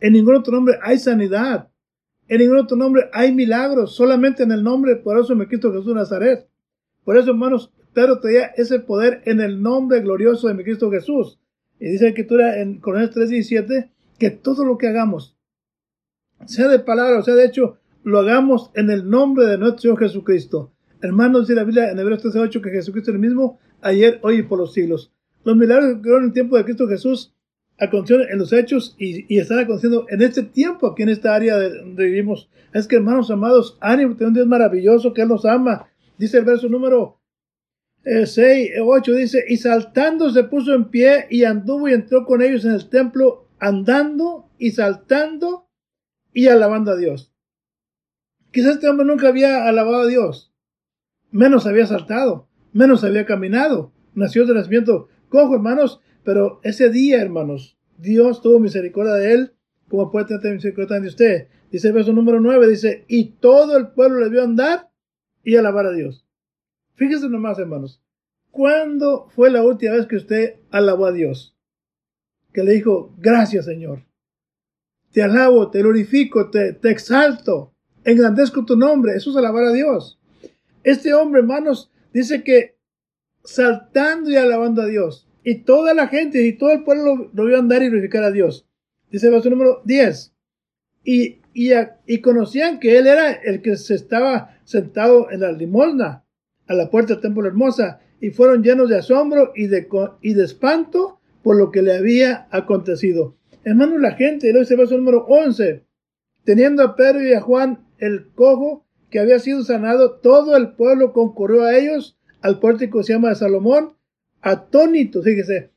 En 0.00 0.12
ningún 0.12 0.36
otro 0.36 0.54
nombre 0.54 0.78
hay 0.82 0.98
sanidad. 0.98 1.68
En 2.28 2.38
ningún 2.38 2.58
otro 2.58 2.76
nombre 2.76 3.10
hay 3.12 3.32
milagros. 3.32 3.94
Solamente 3.94 4.42
en 4.42 4.52
el 4.52 4.62
nombre 4.62 4.96
poderoso 4.96 5.34
me 5.34 5.46
Cristo 5.46 5.72
Jesús 5.72 5.94
Nazaret. 5.94 6.48
Por 7.04 7.16
eso, 7.18 7.30
hermanos, 7.30 7.72
Pedro 7.92 8.18
tenía 8.18 8.46
ese 8.56 8.80
poder 8.80 9.22
en 9.24 9.40
el 9.40 9.62
nombre 9.62 10.00
glorioso 10.00 10.48
de 10.48 10.54
mi 10.54 10.64
Cristo 10.64 10.90
Jesús. 10.90 11.38
Y 11.78 11.86
dice 11.86 12.04
la 12.04 12.10
escritura 12.10 12.60
en 12.60 12.80
Corintios 12.80 13.30
3:17 13.30 13.90
que 14.18 14.30
todo 14.30 14.64
lo 14.64 14.78
que 14.78 14.88
hagamos, 14.88 15.36
sea 16.46 16.68
de 16.68 16.78
palabra 16.78 17.18
o 17.18 17.22
sea 17.22 17.34
de 17.34 17.44
hecho, 17.44 17.78
lo 18.02 18.18
hagamos 18.18 18.70
en 18.74 18.90
el 18.90 19.08
nombre 19.08 19.46
de 19.46 19.58
nuestro 19.58 19.80
Señor 19.80 19.98
Jesucristo. 19.98 20.72
Hermanos, 21.00 21.42
dice 21.42 21.54
la 21.54 21.64
Biblia 21.64 21.90
en 21.90 21.98
Hebreos 21.98 22.22
13:8 22.22 22.60
que 22.62 22.70
Jesucristo 22.70 23.10
es 23.10 23.14
el 23.14 23.20
mismo 23.20 23.58
ayer, 23.80 24.18
hoy 24.22 24.38
y 24.38 24.42
por 24.42 24.58
los 24.58 24.72
siglos. 24.72 25.12
Los 25.44 25.56
milagros 25.56 25.86
que 25.86 25.94
ocurrieron 25.96 26.22
en 26.22 26.28
el 26.28 26.34
tiempo 26.34 26.56
de 26.56 26.64
Cristo 26.64 26.88
Jesús 26.88 27.34
acontecieron 27.78 28.26
en 28.30 28.38
los 28.38 28.52
hechos 28.52 28.94
y, 28.98 29.34
y 29.34 29.38
están 29.38 29.58
aconteciendo 29.58 30.06
en 30.08 30.22
este 30.22 30.42
tiempo, 30.42 30.86
aquí 30.86 31.02
en 31.02 31.08
esta 31.10 31.34
área 31.34 31.58
donde 31.58 32.04
vivimos. 32.04 32.48
Es 32.72 32.86
que, 32.86 32.96
hermanos 32.96 33.30
amados, 33.30 33.76
ánimo, 33.80 34.14
tenemos 34.14 34.30
un 34.30 34.34
Dios 34.34 34.46
maravilloso 34.46 35.12
que 35.12 35.22
Él 35.22 35.28
nos 35.28 35.44
ama. 35.44 35.86
Dice 36.18 36.38
el 36.38 36.44
verso 36.44 36.68
número 36.68 37.20
6, 38.04 38.38
eh, 38.38 38.80
8, 38.80 39.12
dice, 39.14 39.44
y 39.48 39.56
saltando 39.56 40.30
se 40.30 40.44
puso 40.44 40.74
en 40.74 40.86
pie 40.86 41.26
y 41.30 41.44
anduvo 41.44 41.88
y 41.88 41.92
entró 41.92 42.24
con 42.24 42.42
ellos 42.42 42.64
en 42.64 42.72
el 42.72 42.88
templo, 42.88 43.48
andando 43.58 44.50
y 44.58 44.72
saltando 44.72 45.63
y 46.34 46.48
alabando 46.48 46.90
a 46.90 46.96
Dios. 46.96 47.32
Quizás 48.50 48.74
este 48.74 48.88
hombre 48.88 49.06
nunca 49.06 49.28
había 49.28 49.66
alabado 49.66 50.02
a 50.02 50.06
Dios, 50.06 50.52
menos 51.30 51.66
había 51.66 51.86
saltado, 51.86 52.48
menos 52.72 53.02
había 53.04 53.24
caminado, 53.24 53.92
nació 54.14 54.44
de 54.44 54.54
nacimiento 54.54 55.08
cojo, 55.28 55.54
hermanos, 55.54 56.00
pero 56.22 56.60
ese 56.62 56.90
día, 56.90 57.20
hermanos, 57.20 57.78
Dios 57.98 58.42
tuvo 58.42 58.60
misericordia 58.60 59.14
de 59.14 59.32
él, 59.32 59.52
como 59.88 60.10
puede 60.10 60.26
tener 60.26 60.54
misericordia 60.54 61.00
de 61.00 61.08
usted. 61.08 61.48
Dice 61.70 61.88
el 61.88 61.94
verso 61.94 62.12
número 62.12 62.40
9, 62.40 62.68
dice, 62.68 63.04
y 63.08 63.32
todo 63.40 63.76
el 63.76 63.88
pueblo 63.88 64.20
le 64.20 64.28
vio 64.28 64.42
andar 64.42 64.90
y 65.42 65.56
alabar 65.56 65.86
a 65.86 65.92
Dios. 65.92 66.24
Fíjese 66.94 67.28
nomás, 67.28 67.58
hermanos, 67.58 68.00
¿cuándo 68.50 69.28
fue 69.30 69.50
la 69.50 69.64
última 69.64 69.94
vez 69.94 70.06
que 70.06 70.16
usted 70.16 70.60
alabó 70.70 71.06
a 71.06 71.12
Dios? 71.12 71.56
Que 72.52 72.62
le 72.62 72.72
dijo, 72.72 73.12
gracias 73.18 73.64
Señor. 73.64 74.04
Te 75.14 75.22
alabo, 75.22 75.70
te 75.70 75.78
glorifico, 75.78 76.50
te, 76.50 76.72
te 76.72 76.90
exalto, 76.90 77.72
engrandezco 78.02 78.64
tu 78.64 78.76
nombre. 78.76 79.14
Eso 79.14 79.30
es 79.30 79.36
alabar 79.36 79.62
a 79.64 79.72
Dios. 79.72 80.18
Este 80.82 81.14
hombre, 81.14 81.40
hermanos, 81.40 81.92
dice 82.12 82.42
que 82.42 82.74
saltando 83.44 84.28
y 84.28 84.36
alabando 84.36 84.82
a 84.82 84.86
Dios. 84.86 85.28
Y 85.44 85.58
toda 85.58 85.94
la 85.94 86.08
gente 86.08 86.44
y 86.44 86.54
todo 86.54 86.72
el 86.72 86.82
pueblo 86.82 87.30
lo, 87.32 87.44
vio 87.44 87.56
andar 87.56 87.80
y 87.82 87.90
glorificar 87.90 88.24
a 88.24 88.32
Dios. 88.32 88.66
Dice 89.08 89.26
el 89.26 89.34
verso 89.34 89.50
número 89.50 89.82
10. 89.84 90.32
Y, 91.04 91.38
y, 91.52 92.20
conocían 92.20 92.80
que 92.80 92.98
él 92.98 93.06
era 93.06 93.30
el 93.30 93.62
que 93.62 93.76
se 93.76 93.94
estaba 93.94 94.58
sentado 94.64 95.30
en 95.30 95.40
la 95.40 95.52
limosna 95.52 96.24
a 96.66 96.74
la 96.74 96.90
puerta 96.90 97.12
del 97.12 97.22
templo 97.22 97.46
hermosa 97.46 98.00
y 98.20 98.30
fueron 98.30 98.64
llenos 98.64 98.88
de 98.88 98.98
asombro 98.98 99.52
y 99.54 99.68
de, 99.68 99.86
y 100.22 100.34
de 100.34 100.44
espanto 100.44 101.20
por 101.42 101.56
lo 101.56 101.70
que 101.70 101.82
le 101.82 101.94
había 101.94 102.48
acontecido. 102.50 103.36
Hermano, 103.64 103.98
la 103.98 104.12
gente, 104.12 104.50
el 104.50 104.54
verso 104.54 104.96
número 104.96 105.24
11, 105.26 105.84
teniendo 106.44 106.82
a 106.82 106.96
Pedro 106.96 107.26
y 107.26 107.32
a 107.32 107.40
Juan 107.40 107.86
el 107.98 108.30
cojo 108.34 108.86
que 109.10 109.18
había 109.18 109.38
sido 109.38 109.62
sanado, 109.62 110.16
todo 110.16 110.56
el 110.56 110.72
pueblo 110.72 111.12
concurrió 111.12 111.64
a 111.64 111.76
ellos 111.76 112.18
al 112.42 112.60
pórtico 112.60 112.98
que 112.98 113.04
se 113.04 113.12
llama 113.14 113.34
Salomón 113.34 113.94
atónito, 114.44 115.22
fíjese, 115.22 115.70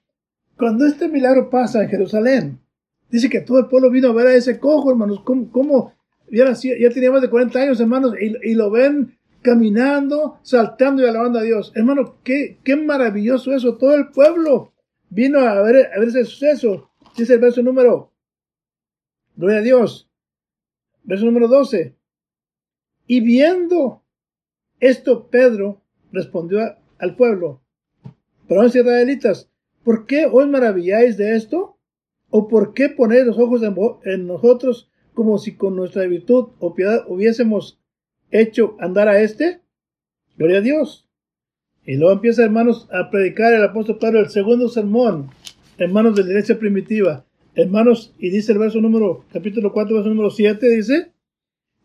cuando 0.57 0.85
este 0.85 1.07
milagro 1.07 1.49
pasa 1.49 1.81
en 1.81 1.89
Jerusalén, 1.89 2.59
dice 3.09 3.29
que 3.29 3.41
todo 3.41 3.59
el 3.59 3.67
pueblo 3.67 3.89
vino 3.89 4.09
a 4.09 4.13
ver 4.13 4.27
a 4.27 4.35
ese 4.35 4.59
cojo, 4.59 4.91
hermanos, 4.91 5.21
cómo, 5.23 5.93
ya, 6.29 6.51
ya, 6.53 6.89
tenía 6.89 7.11
más 7.11 7.21
de 7.21 7.29
40 7.29 7.59
años, 7.59 7.79
hermanos, 7.79 8.13
y, 8.19 8.53
lo 8.53 8.69
ven 8.69 9.17
caminando, 9.41 10.39
saltando 10.43 11.01
y 11.01 11.05
alabando 11.05 11.39
a 11.39 11.43
Dios. 11.43 11.71
Hermano, 11.75 12.17
qué, 12.23 12.59
qué 12.63 12.75
maravilloso 12.75 13.53
eso, 13.53 13.77
todo 13.77 13.95
el 13.95 14.09
pueblo 14.09 14.73
vino 15.09 15.39
a 15.39 15.61
ver, 15.61 15.89
a 15.95 15.99
ver 15.99 16.09
ese 16.09 16.25
suceso. 16.25 16.91
Dice 17.17 17.33
el 17.33 17.39
verso 17.39 17.63
número, 17.63 18.13
gloria 19.35 19.57
a 19.57 19.63
Dios, 19.63 20.07
verso 21.03 21.25
número 21.25 21.47
12. 21.47 21.95
Y 23.07 23.21
viendo 23.21 24.03
esto, 24.79 25.27
Pedro 25.27 25.81
respondió 26.11 26.59
al 26.99 27.15
pueblo, 27.15 27.63
pero 28.47 28.63
israelitas, 28.65 29.49
¿por 29.83 30.05
qué 30.05 30.27
os 30.31 30.47
maravilláis 30.47 31.17
de 31.17 31.35
esto? 31.35 31.79
¿O 32.29 32.47
por 32.47 32.75
qué 32.75 32.89
ponéis 32.89 33.25
los 33.25 33.39
ojos 33.39 33.63
en, 34.03 34.27
nosotros 34.27 34.91
como 35.15 35.39
si 35.39 35.55
con 35.55 35.75
nuestra 35.75 36.05
virtud 36.05 36.49
o 36.59 36.75
piedad 36.75 37.03
hubiésemos 37.07 37.79
hecho 38.29 38.75
andar 38.79 39.07
a 39.07 39.21
este? 39.21 39.61
Gloria 40.37 40.59
a 40.59 40.61
Dios. 40.61 41.09
Y 41.83 41.95
luego 41.95 42.13
empieza, 42.13 42.43
hermanos, 42.43 42.87
a 42.91 43.09
predicar 43.09 43.53
el 43.53 43.63
apóstol 43.63 43.97
Pablo 43.97 44.19
el 44.19 44.29
segundo 44.29 44.69
sermón, 44.69 45.31
hermanos 45.77 46.15
de 46.15 46.23
la 46.23 46.29
iglesia 46.29 46.59
primitiva. 46.59 47.25
Hermanos, 47.55 48.13
y 48.19 48.29
dice 48.29 48.51
el 48.51 48.59
verso 48.59 48.79
número, 48.79 49.25
capítulo 49.31 49.73
4, 49.73 49.95
verso 49.95 50.09
número 50.09 50.29
7, 50.29 50.69
dice, 50.69 51.11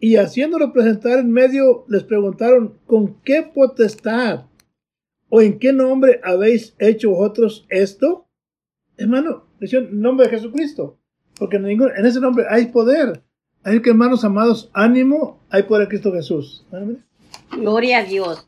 y 0.00 0.16
haciéndolo 0.16 0.72
presentar 0.72 1.18
en 1.18 1.30
medio, 1.30 1.84
les 1.88 2.02
preguntaron, 2.02 2.74
¿con 2.86 3.14
qué 3.22 3.42
potestad 3.42 4.46
¿O 5.34 5.40
en 5.40 5.58
qué 5.58 5.72
nombre 5.72 6.20
habéis 6.22 6.76
hecho 6.78 7.08
vosotros 7.08 7.64
esto? 7.70 8.26
Hermano, 8.98 9.46
en 9.60 10.02
nombre 10.02 10.26
de 10.26 10.36
Jesucristo. 10.36 10.98
Porque 11.38 11.56
en, 11.56 11.62
ningún, 11.62 11.90
en 11.96 12.04
ese 12.04 12.20
nombre 12.20 12.44
hay 12.50 12.66
poder. 12.66 13.22
Hay 13.64 13.80
que, 13.80 13.88
hermanos 13.88 14.26
amados, 14.26 14.68
ánimo, 14.74 15.40
hay 15.48 15.62
poder 15.62 15.84
en 15.84 15.88
Cristo 15.88 16.12
Jesús. 16.12 16.66
Gloria 17.52 18.00
a 18.00 18.04
Dios. 18.04 18.46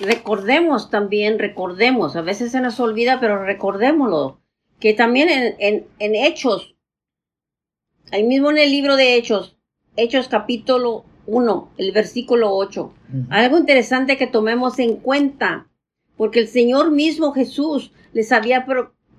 Recordemos 0.00 0.88
también, 0.88 1.38
recordemos, 1.38 2.16
a 2.16 2.22
veces 2.22 2.52
se 2.52 2.62
nos 2.62 2.80
olvida, 2.80 3.20
pero 3.20 3.44
recordémoslo, 3.44 4.40
que 4.82 4.94
también 4.94 5.28
en, 5.60 5.86
en 6.00 6.14
Hechos, 6.16 6.74
ahí 8.10 8.24
mismo 8.24 8.50
en 8.50 8.58
el 8.58 8.72
libro 8.72 8.96
de 8.96 9.14
Hechos, 9.14 9.56
Hechos 9.96 10.26
capítulo 10.26 11.04
1, 11.26 11.74
el 11.76 11.92
versículo 11.92 12.52
8, 12.56 12.92
algo 13.30 13.58
interesante 13.58 14.18
que 14.18 14.26
tomemos 14.26 14.80
en 14.80 14.96
cuenta 14.96 15.70
porque 16.16 16.40
el 16.40 16.48
Señor 16.48 16.90
mismo 16.90 17.30
Jesús 17.30 17.92
les 18.12 18.32
había 18.32 18.66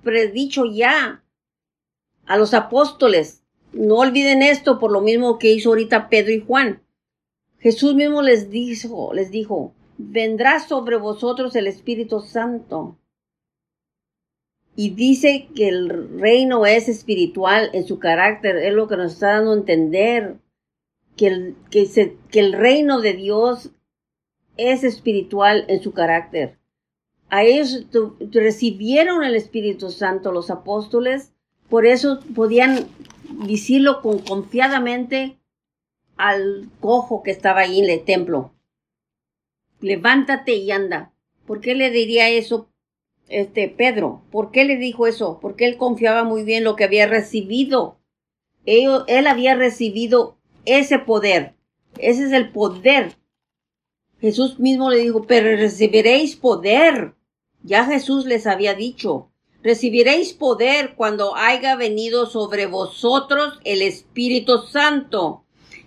predicho 0.02 0.66
ya 0.66 1.24
a 2.26 2.36
los 2.36 2.52
apóstoles. 2.52 3.42
No 3.72 3.94
olviden 3.94 4.42
esto 4.42 4.78
por 4.78 4.92
lo 4.92 5.00
mismo 5.00 5.38
que 5.38 5.54
hizo 5.54 5.70
ahorita 5.70 6.10
Pedro 6.10 6.32
y 6.34 6.44
Juan. 6.46 6.82
Jesús 7.58 7.94
mismo 7.94 8.20
les 8.20 8.50
dijo, 8.50 9.14
les 9.14 9.30
dijo, 9.30 9.72
vendrá 9.96 10.60
sobre 10.60 10.98
vosotros 10.98 11.56
el 11.56 11.68
Espíritu 11.68 12.20
Santo. 12.20 12.98
Y 14.76 14.90
dice 14.90 15.48
que 15.54 15.68
el 15.68 16.18
reino 16.18 16.66
es 16.66 16.88
espiritual 16.88 17.70
en 17.72 17.86
su 17.86 17.98
carácter, 17.98 18.56
es 18.56 18.74
lo 18.74 18.88
que 18.88 18.96
nos 18.96 19.12
está 19.12 19.34
dando 19.34 19.52
a 19.52 19.56
entender, 19.56 20.36
que 21.16 21.28
el, 21.28 21.56
que, 21.70 22.16
el 22.32 22.52
reino 22.52 23.00
de 23.00 23.12
Dios 23.12 23.70
es 24.56 24.82
espiritual 24.82 25.64
en 25.68 25.80
su 25.80 25.92
carácter 25.92 26.58
a 27.34 27.42
ellos 27.42 27.86
recibieron 28.30 29.24
el 29.24 29.34
Espíritu 29.34 29.90
Santo 29.90 30.30
los 30.30 30.50
apóstoles, 30.50 31.32
por 31.68 31.84
eso 31.84 32.20
podían 32.32 32.86
decirlo 33.44 34.02
con 34.02 34.20
confiadamente 34.20 35.38
al 36.16 36.68
cojo 36.78 37.24
que 37.24 37.32
estaba 37.32 37.62
ahí 37.62 37.80
en 37.80 37.90
el 37.90 38.04
templo. 38.04 38.52
Levántate 39.80 40.54
y 40.54 40.70
anda. 40.70 41.12
¿Por 41.44 41.60
qué 41.60 41.74
le 41.74 41.90
diría 41.90 42.28
eso 42.28 42.68
este 43.28 43.68
Pedro? 43.68 44.22
¿Por 44.30 44.50
qué 44.50 44.64
le 44.64 44.76
dijo 44.76 45.06
eso? 45.06 45.38
Porque 45.40 45.66
él 45.66 45.76
confiaba 45.76 46.24
muy 46.24 46.44
bien 46.44 46.64
lo 46.64 46.76
que 46.76 46.84
había 46.84 47.06
recibido. 47.06 47.98
Él, 48.66 49.26
había 49.26 49.54
recibido 49.54 50.38
ese 50.64 50.98
poder. 50.98 51.54
Ese 51.98 52.24
es 52.24 52.32
el 52.32 52.50
poder. 52.50 53.16
Jesús 54.20 54.58
mismo 54.58 54.90
le 54.90 54.98
dijo, 54.98 55.24
pero 55.26 55.56
recibiréis 55.56 56.36
poder 56.36 57.14
ya 57.64 57.86
Jesús 57.86 58.26
les 58.26 58.46
había 58.46 58.74
dicho, 58.74 59.30
Recibiréis 59.62 60.34
poder 60.34 60.94
cuando 60.94 61.34
haya 61.36 61.74
venido 61.74 62.26
sobre 62.26 62.66
vosotros 62.66 63.58
el 63.64 63.80
Espíritu 63.80 64.58
Santo. 64.58 65.44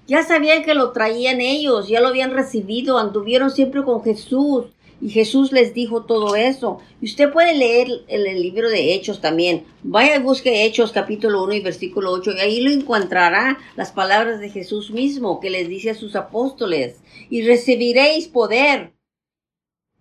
Ya 0.08 0.23
sabían 0.23 0.63
que 0.63 0.73
lo 0.73 0.93
traían 0.93 1.41
ellos, 1.41 1.88
ya 1.88 2.02
lo 2.02 2.08
habían 2.08 2.32
recibido, 2.32 2.97
anduvieron 2.97 3.52
siempre 3.52 3.84
con 3.84 4.04
Jesús. 4.04 4.65
Y 4.99 5.10
Jesús 5.10 5.51
les 5.51 5.73
dijo 5.73 6.05
todo 6.05 6.36
eso. 6.36 6.79
Y 7.01 7.05
usted 7.05 7.31
puede 7.31 7.53
leer 7.53 7.88
el, 8.07 8.25
el, 8.25 8.41
libro 8.41 8.69
de 8.69 8.93
Hechos 8.93 9.21
también. 9.21 9.65
Vaya 9.83 10.15
y 10.15 10.21
busque 10.21 10.65
Hechos 10.65 10.91
capítulo 10.91 11.43
1 11.43 11.53
y 11.53 11.62
versículo 11.62 12.12
8 12.12 12.31
y 12.38 12.39
ahí 12.39 12.62
lo 12.62 12.71
encontrará 12.71 13.60
las 13.75 13.91
palabras 13.91 14.39
de 14.39 14.49
Jesús 14.49 14.89
mismo 14.91 15.39
que 15.39 15.51
les 15.51 15.67
dice 15.67 15.91
a 15.91 15.95
sus 15.95 16.15
apóstoles. 16.15 16.97
Y 17.29 17.43
recibiréis 17.43 18.27
poder 18.27 18.93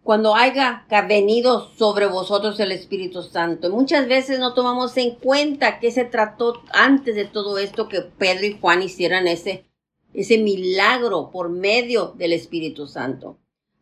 cuando 0.07 0.37
haya 0.37 0.87
venido 1.09 1.69
sobre 1.77 2.07
vosotros 2.07 2.59
el 2.61 2.71
Espíritu 2.71 3.23
Santo. 3.23 3.71
Muchas 3.71 4.07
veces 4.07 4.39
no 4.39 4.55
tomamos 4.55 4.97
en 4.97 5.17
cuenta 5.17 5.81
que 5.81 5.91
se 5.91 6.05
trató 6.05 6.63
antes 6.71 7.17
de 7.17 7.25
todo 7.25 7.59
esto 7.59 7.89
que 7.89 8.03
Pedro 8.03 8.47
y 8.47 8.57
Juan 8.59 8.83
hicieran 8.83 9.27
ese, 9.27 9.67
ese 10.15 10.39
milagro 10.39 11.31
por 11.33 11.51
medio 11.51 12.15
del 12.17 12.33
Espíritu 12.33 12.87
Santo. 12.87 13.39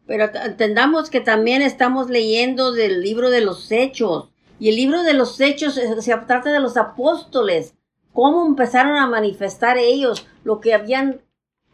Pero 0.07 0.31
entendamos 0.45 1.11
que 1.11 1.21
también 1.21 1.63
estamos 1.63 2.11
leyendo 2.11 2.73
del 2.73 3.01
libro 3.01 3.31
de 3.31 3.41
los 3.41 3.71
Hechos. 3.73 4.29
Y 4.59 4.69
el 4.69 4.77
libro 4.77 5.03
de 5.03 5.15
los 5.15 5.41
Hechos 5.41 5.75
se 5.75 6.17
trata 6.27 6.53
de 6.53 6.61
los 6.61 6.77
apóstoles. 6.77 7.75
Cómo 8.13 8.47
empezaron 8.47 8.97
a 8.97 9.07
manifestar 9.07 9.79
ellos 9.79 10.27
lo 10.45 10.61
que 10.61 10.75
habían 10.75 11.21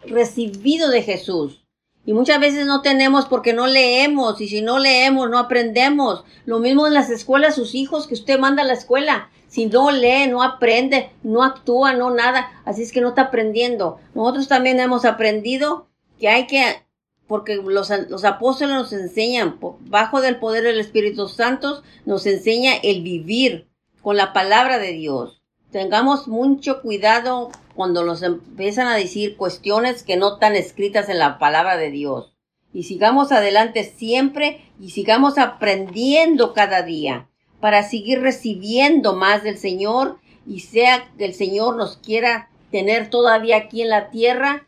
recibido 0.07 0.89
de 0.89 1.03
Jesús. 1.03 1.65
Y 2.07 2.13
muchas 2.13 2.41
veces 2.41 2.67
no 2.67 2.81
tenemos 2.81 3.27
porque 3.27 3.53
no 3.53 3.67
leemos 3.67 4.41
y 4.41 4.49
si 4.49 4.63
no 4.63 4.79
leemos 4.79 5.29
no 5.29 5.39
aprendemos. 5.39 6.25
Lo 6.47 6.59
mismo 6.59 6.87
en 6.87 6.95
las 6.95 7.11
escuelas, 7.11 7.55
sus 7.55 7.75
hijos 7.75 8.07
que 8.07 8.15
usted 8.15 8.39
manda 8.39 8.63
a 8.63 8.67
la 8.67 8.73
escuela. 8.73 9.31
Si 9.49 9.67
no 9.67 9.91
lee, 9.91 10.29
no 10.29 10.43
aprende, 10.43 11.11
no 11.23 11.43
actúa, 11.43 11.93
no 11.93 12.11
nada. 12.11 12.51
Así 12.65 12.83
es 12.83 12.93
que 12.93 13.01
no 13.01 13.09
está 13.09 13.23
aprendiendo. 13.23 13.99
Nosotros 14.15 14.49
también 14.49 14.81
hemos 14.81 15.05
aprendido 15.05 15.89
que 16.19 16.29
hay 16.29 16.47
que, 16.47 16.83
porque 17.31 17.55
los, 17.55 17.93
los 18.09 18.25
apóstoles 18.25 18.75
nos 18.75 18.93
enseñan, 18.93 19.61
bajo 19.83 20.21
del 20.21 20.41
poder 20.41 20.65
del 20.65 20.81
Espíritu 20.81 21.29
Santo, 21.29 21.85
nos 22.05 22.27
enseña 22.27 22.73
el 22.83 23.03
vivir 23.03 23.69
con 24.03 24.17
la 24.17 24.33
palabra 24.33 24.81
de 24.81 24.95
Dios. 24.95 25.41
Tengamos 25.71 26.27
mucho 26.27 26.83
cuidado 26.83 27.53
cuando 27.77 28.03
nos 28.03 28.25
empiezan 28.25 28.89
a 28.89 28.97
decir 28.97 29.37
cuestiones 29.37 30.03
que 30.03 30.17
no 30.17 30.35
están 30.35 30.57
escritas 30.57 31.09
en 31.09 31.21
la 31.21 31.39
palabra 31.39 31.77
de 31.77 31.93
Dios. 31.93 32.35
Y 32.73 32.83
sigamos 32.83 33.31
adelante 33.31 33.85
siempre 33.85 34.65
y 34.81 34.91
sigamos 34.91 35.39
aprendiendo 35.39 36.53
cada 36.53 36.83
día 36.83 37.29
para 37.61 37.85
seguir 37.85 38.23
recibiendo 38.23 39.15
más 39.15 39.45
del 39.45 39.57
Señor 39.57 40.19
y 40.49 40.61
sea 40.61 41.09
que 41.17 41.27
el 41.27 41.35
Señor 41.35 41.77
nos 41.77 41.97
quiera 41.97 42.51
tener 42.73 43.09
todavía 43.09 43.57
aquí 43.57 43.83
en 43.83 43.91
la 43.91 44.11
tierra, 44.11 44.67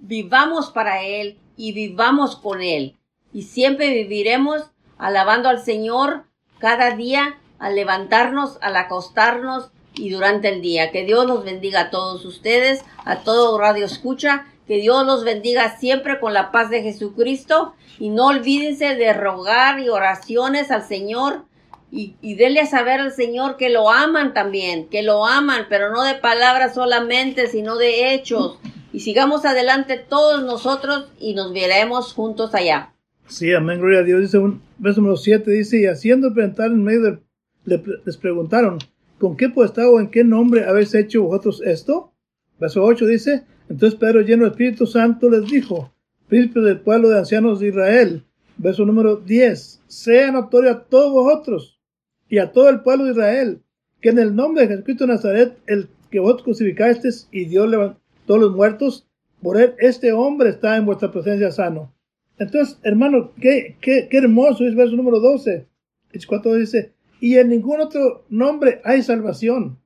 vivamos 0.00 0.70
para 0.70 1.02
Él 1.02 1.36
y 1.60 1.72
vivamos 1.72 2.36
con 2.36 2.62
Él. 2.62 2.96
Y 3.34 3.42
siempre 3.42 3.90
viviremos 3.92 4.62
alabando 4.96 5.50
al 5.50 5.62
Señor 5.62 6.24
cada 6.58 6.92
día 6.96 7.36
al 7.58 7.76
levantarnos, 7.76 8.56
al 8.62 8.76
acostarnos 8.76 9.70
y 9.94 10.08
durante 10.08 10.48
el 10.48 10.62
día. 10.62 10.90
Que 10.90 11.04
Dios 11.04 11.26
los 11.26 11.44
bendiga 11.44 11.80
a 11.80 11.90
todos 11.90 12.24
ustedes, 12.24 12.82
a 13.04 13.16
todo 13.16 13.58
Radio 13.58 13.84
Escucha. 13.84 14.46
Que 14.66 14.76
Dios 14.76 15.04
los 15.04 15.22
bendiga 15.22 15.76
siempre 15.76 16.18
con 16.18 16.32
la 16.32 16.50
paz 16.50 16.70
de 16.70 16.82
Jesucristo. 16.82 17.74
Y 17.98 18.08
no 18.08 18.28
olvídense 18.28 18.94
de 18.94 19.12
rogar 19.12 19.80
y 19.80 19.90
oraciones 19.90 20.70
al 20.70 20.82
Señor. 20.82 21.44
Y, 21.92 22.14
y 22.22 22.36
denle 22.36 22.60
a 22.60 22.66
saber 22.66 23.00
al 23.00 23.12
Señor 23.12 23.58
que 23.58 23.68
lo 23.68 23.90
aman 23.90 24.32
también, 24.32 24.88
que 24.88 25.02
lo 25.02 25.26
aman, 25.26 25.66
pero 25.68 25.90
no 25.90 26.04
de 26.04 26.14
palabras 26.14 26.72
solamente, 26.72 27.48
sino 27.48 27.76
de 27.76 28.14
hechos. 28.14 28.58
Y 28.92 29.00
sigamos 29.00 29.44
adelante 29.44 29.98
todos 30.08 30.42
nosotros 30.44 31.08
y 31.20 31.34
nos 31.34 31.52
veremos 31.52 32.12
juntos 32.12 32.54
allá. 32.54 32.92
Sí, 33.28 33.52
amén, 33.52 33.78
gloria 33.78 34.00
a 34.00 34.02
Dios. 34.02 34.20
Dice 34.22 34.38
un 34.38 34.60
verso 34.78 35.00
número 35.00 35.16
7, 35.16 35.48
dice, 35.50 35.80
y 35.80 35.86
haciendo 35.86 36.34
presentar 36.34 36.66
en 36.66 36.82
medio 36.82 37.20
de, 37.64 38.00
les 38.04 38.16
preguntaron, 38.16 38.78
¿con 39.18 39.36
qué 39.36 39.48
potestad 39.48 39.88
o 39.88 40.00
en 40.00 40.08
qué 40.08 40.24
nombre 40.24 40.64
habéis 40.64 40.94
hecho 40.94 41.22
vosotros 41.22 41.62
esto? 41.64 42.12
Verso 42.58 42.82
8 42.82 43.06
dice, 43.06 43.44
entonces 43.68 43.98
Pedro 43.98 44.22
lleno 44.22 44.42
del 44.42 44.52
Espíritu 44.52 44.86
Santo 44.86 45.30
les 45.30 45.46
dijo, 45.46 45.92
príncipe 46.28 46.60
del 46.60 46.80
pueblo 46.80 47.08
de 47.08 47.18
ancianos 47.18 47.60
de 47.60 47.68
Israel, 47.68 48.24
verso 48.56 48.84
número 48.84 49.16
10, 49.16 49.82
sea 49.86 50.32
notorio 50.32 50.72
a 50.72 50.84
todos 50.84 51.12
vosotros 51.12 51.80
y 52.28 52.38
a 52.38 52.50
todo 52.50 52.68
el 52.68 52.80
pueblo 52.80 53.04
de 53.04 53.12
Israel, 53.12 53.62
que 54.00 54.08
en 54.08 54.18
el 54.18 54.34
nombre 54.34 54.62
de 54.62 54.68
Jesucristo 54.74 55.06
de 55.06 55.12
Nazaret, 55.12 55.58
el 55.66 55.88
que 56.10 56.18
vosotros 56.18 56.44
crucificasteis 56.44 57.28
y 57.30 57.44
Dios 57.44 57.68
levantó 57.68 57.99
todos 58.30 58.42
los 58.42 58.54
muertos, 58.54 59.08
por 59.42 59.60
él 59.60 59.74
este 59.80 60.12
hombre 60.12 60.50
está 60.50 60.76
en 60.76 60.86
vuestra 60.86 61.10
presencia 61.10 61.50
sano. 61.50 61.92
Entonces, 62.38 62.78
hermano, 62.84 63.32
qué, 63.40 63.76
qué, 63.80 64.06
qué 64.08 64.18
hermoso 64.18 64.64
es 64.64 64.76
verso 64.76 64.94
número 64.94 65.18
12. 65.18 65.66
El 66.12 66.26
4 66.28 66.54
dice, 66.54 66.92
y 67.18 67.38
en 67.38 67.48
ningún 67.48 67.80
otro 67.80 68.24
nombre 68.28 68.82
hay 68.84 69.02
salvación. 69.02 69.80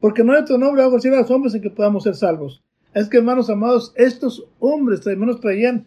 Porque 0.00 0.24
no 0.24 0.32
hay 0.32 0.40
otro 0.40 0.56
nombre 0.56 0.82
bajo 0.82 0.96
el 0.96 1.12
a 1.12 1.18
los 1.18 1.30
hombres 1.30 1.54
en 1.54 1.60
que 1.60 1.68
podamos 1.68 2.04
ser 2.04 2.14
salvos. 2.14 2.64
Es 2.94 3.10
que, 3.10 3.18
hermanos 3.18 3.50
amados, 3.50 3.92
estos 3.96 4.46
hombres, 4.60 5.06
hermanos, 5.06 5.42
traían 5.42 5.86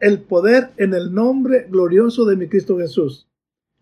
el 0.00 0.22
poder 0.22 0.70
en 0.76 0.92
el 0.92 1.14
nombre 1.14 1.68
glorioso 1.70 2.24
de 2.24 2.34
mi 2.34 2.48
Cristo 2.48 2.78
Jesús. 2.78 3.28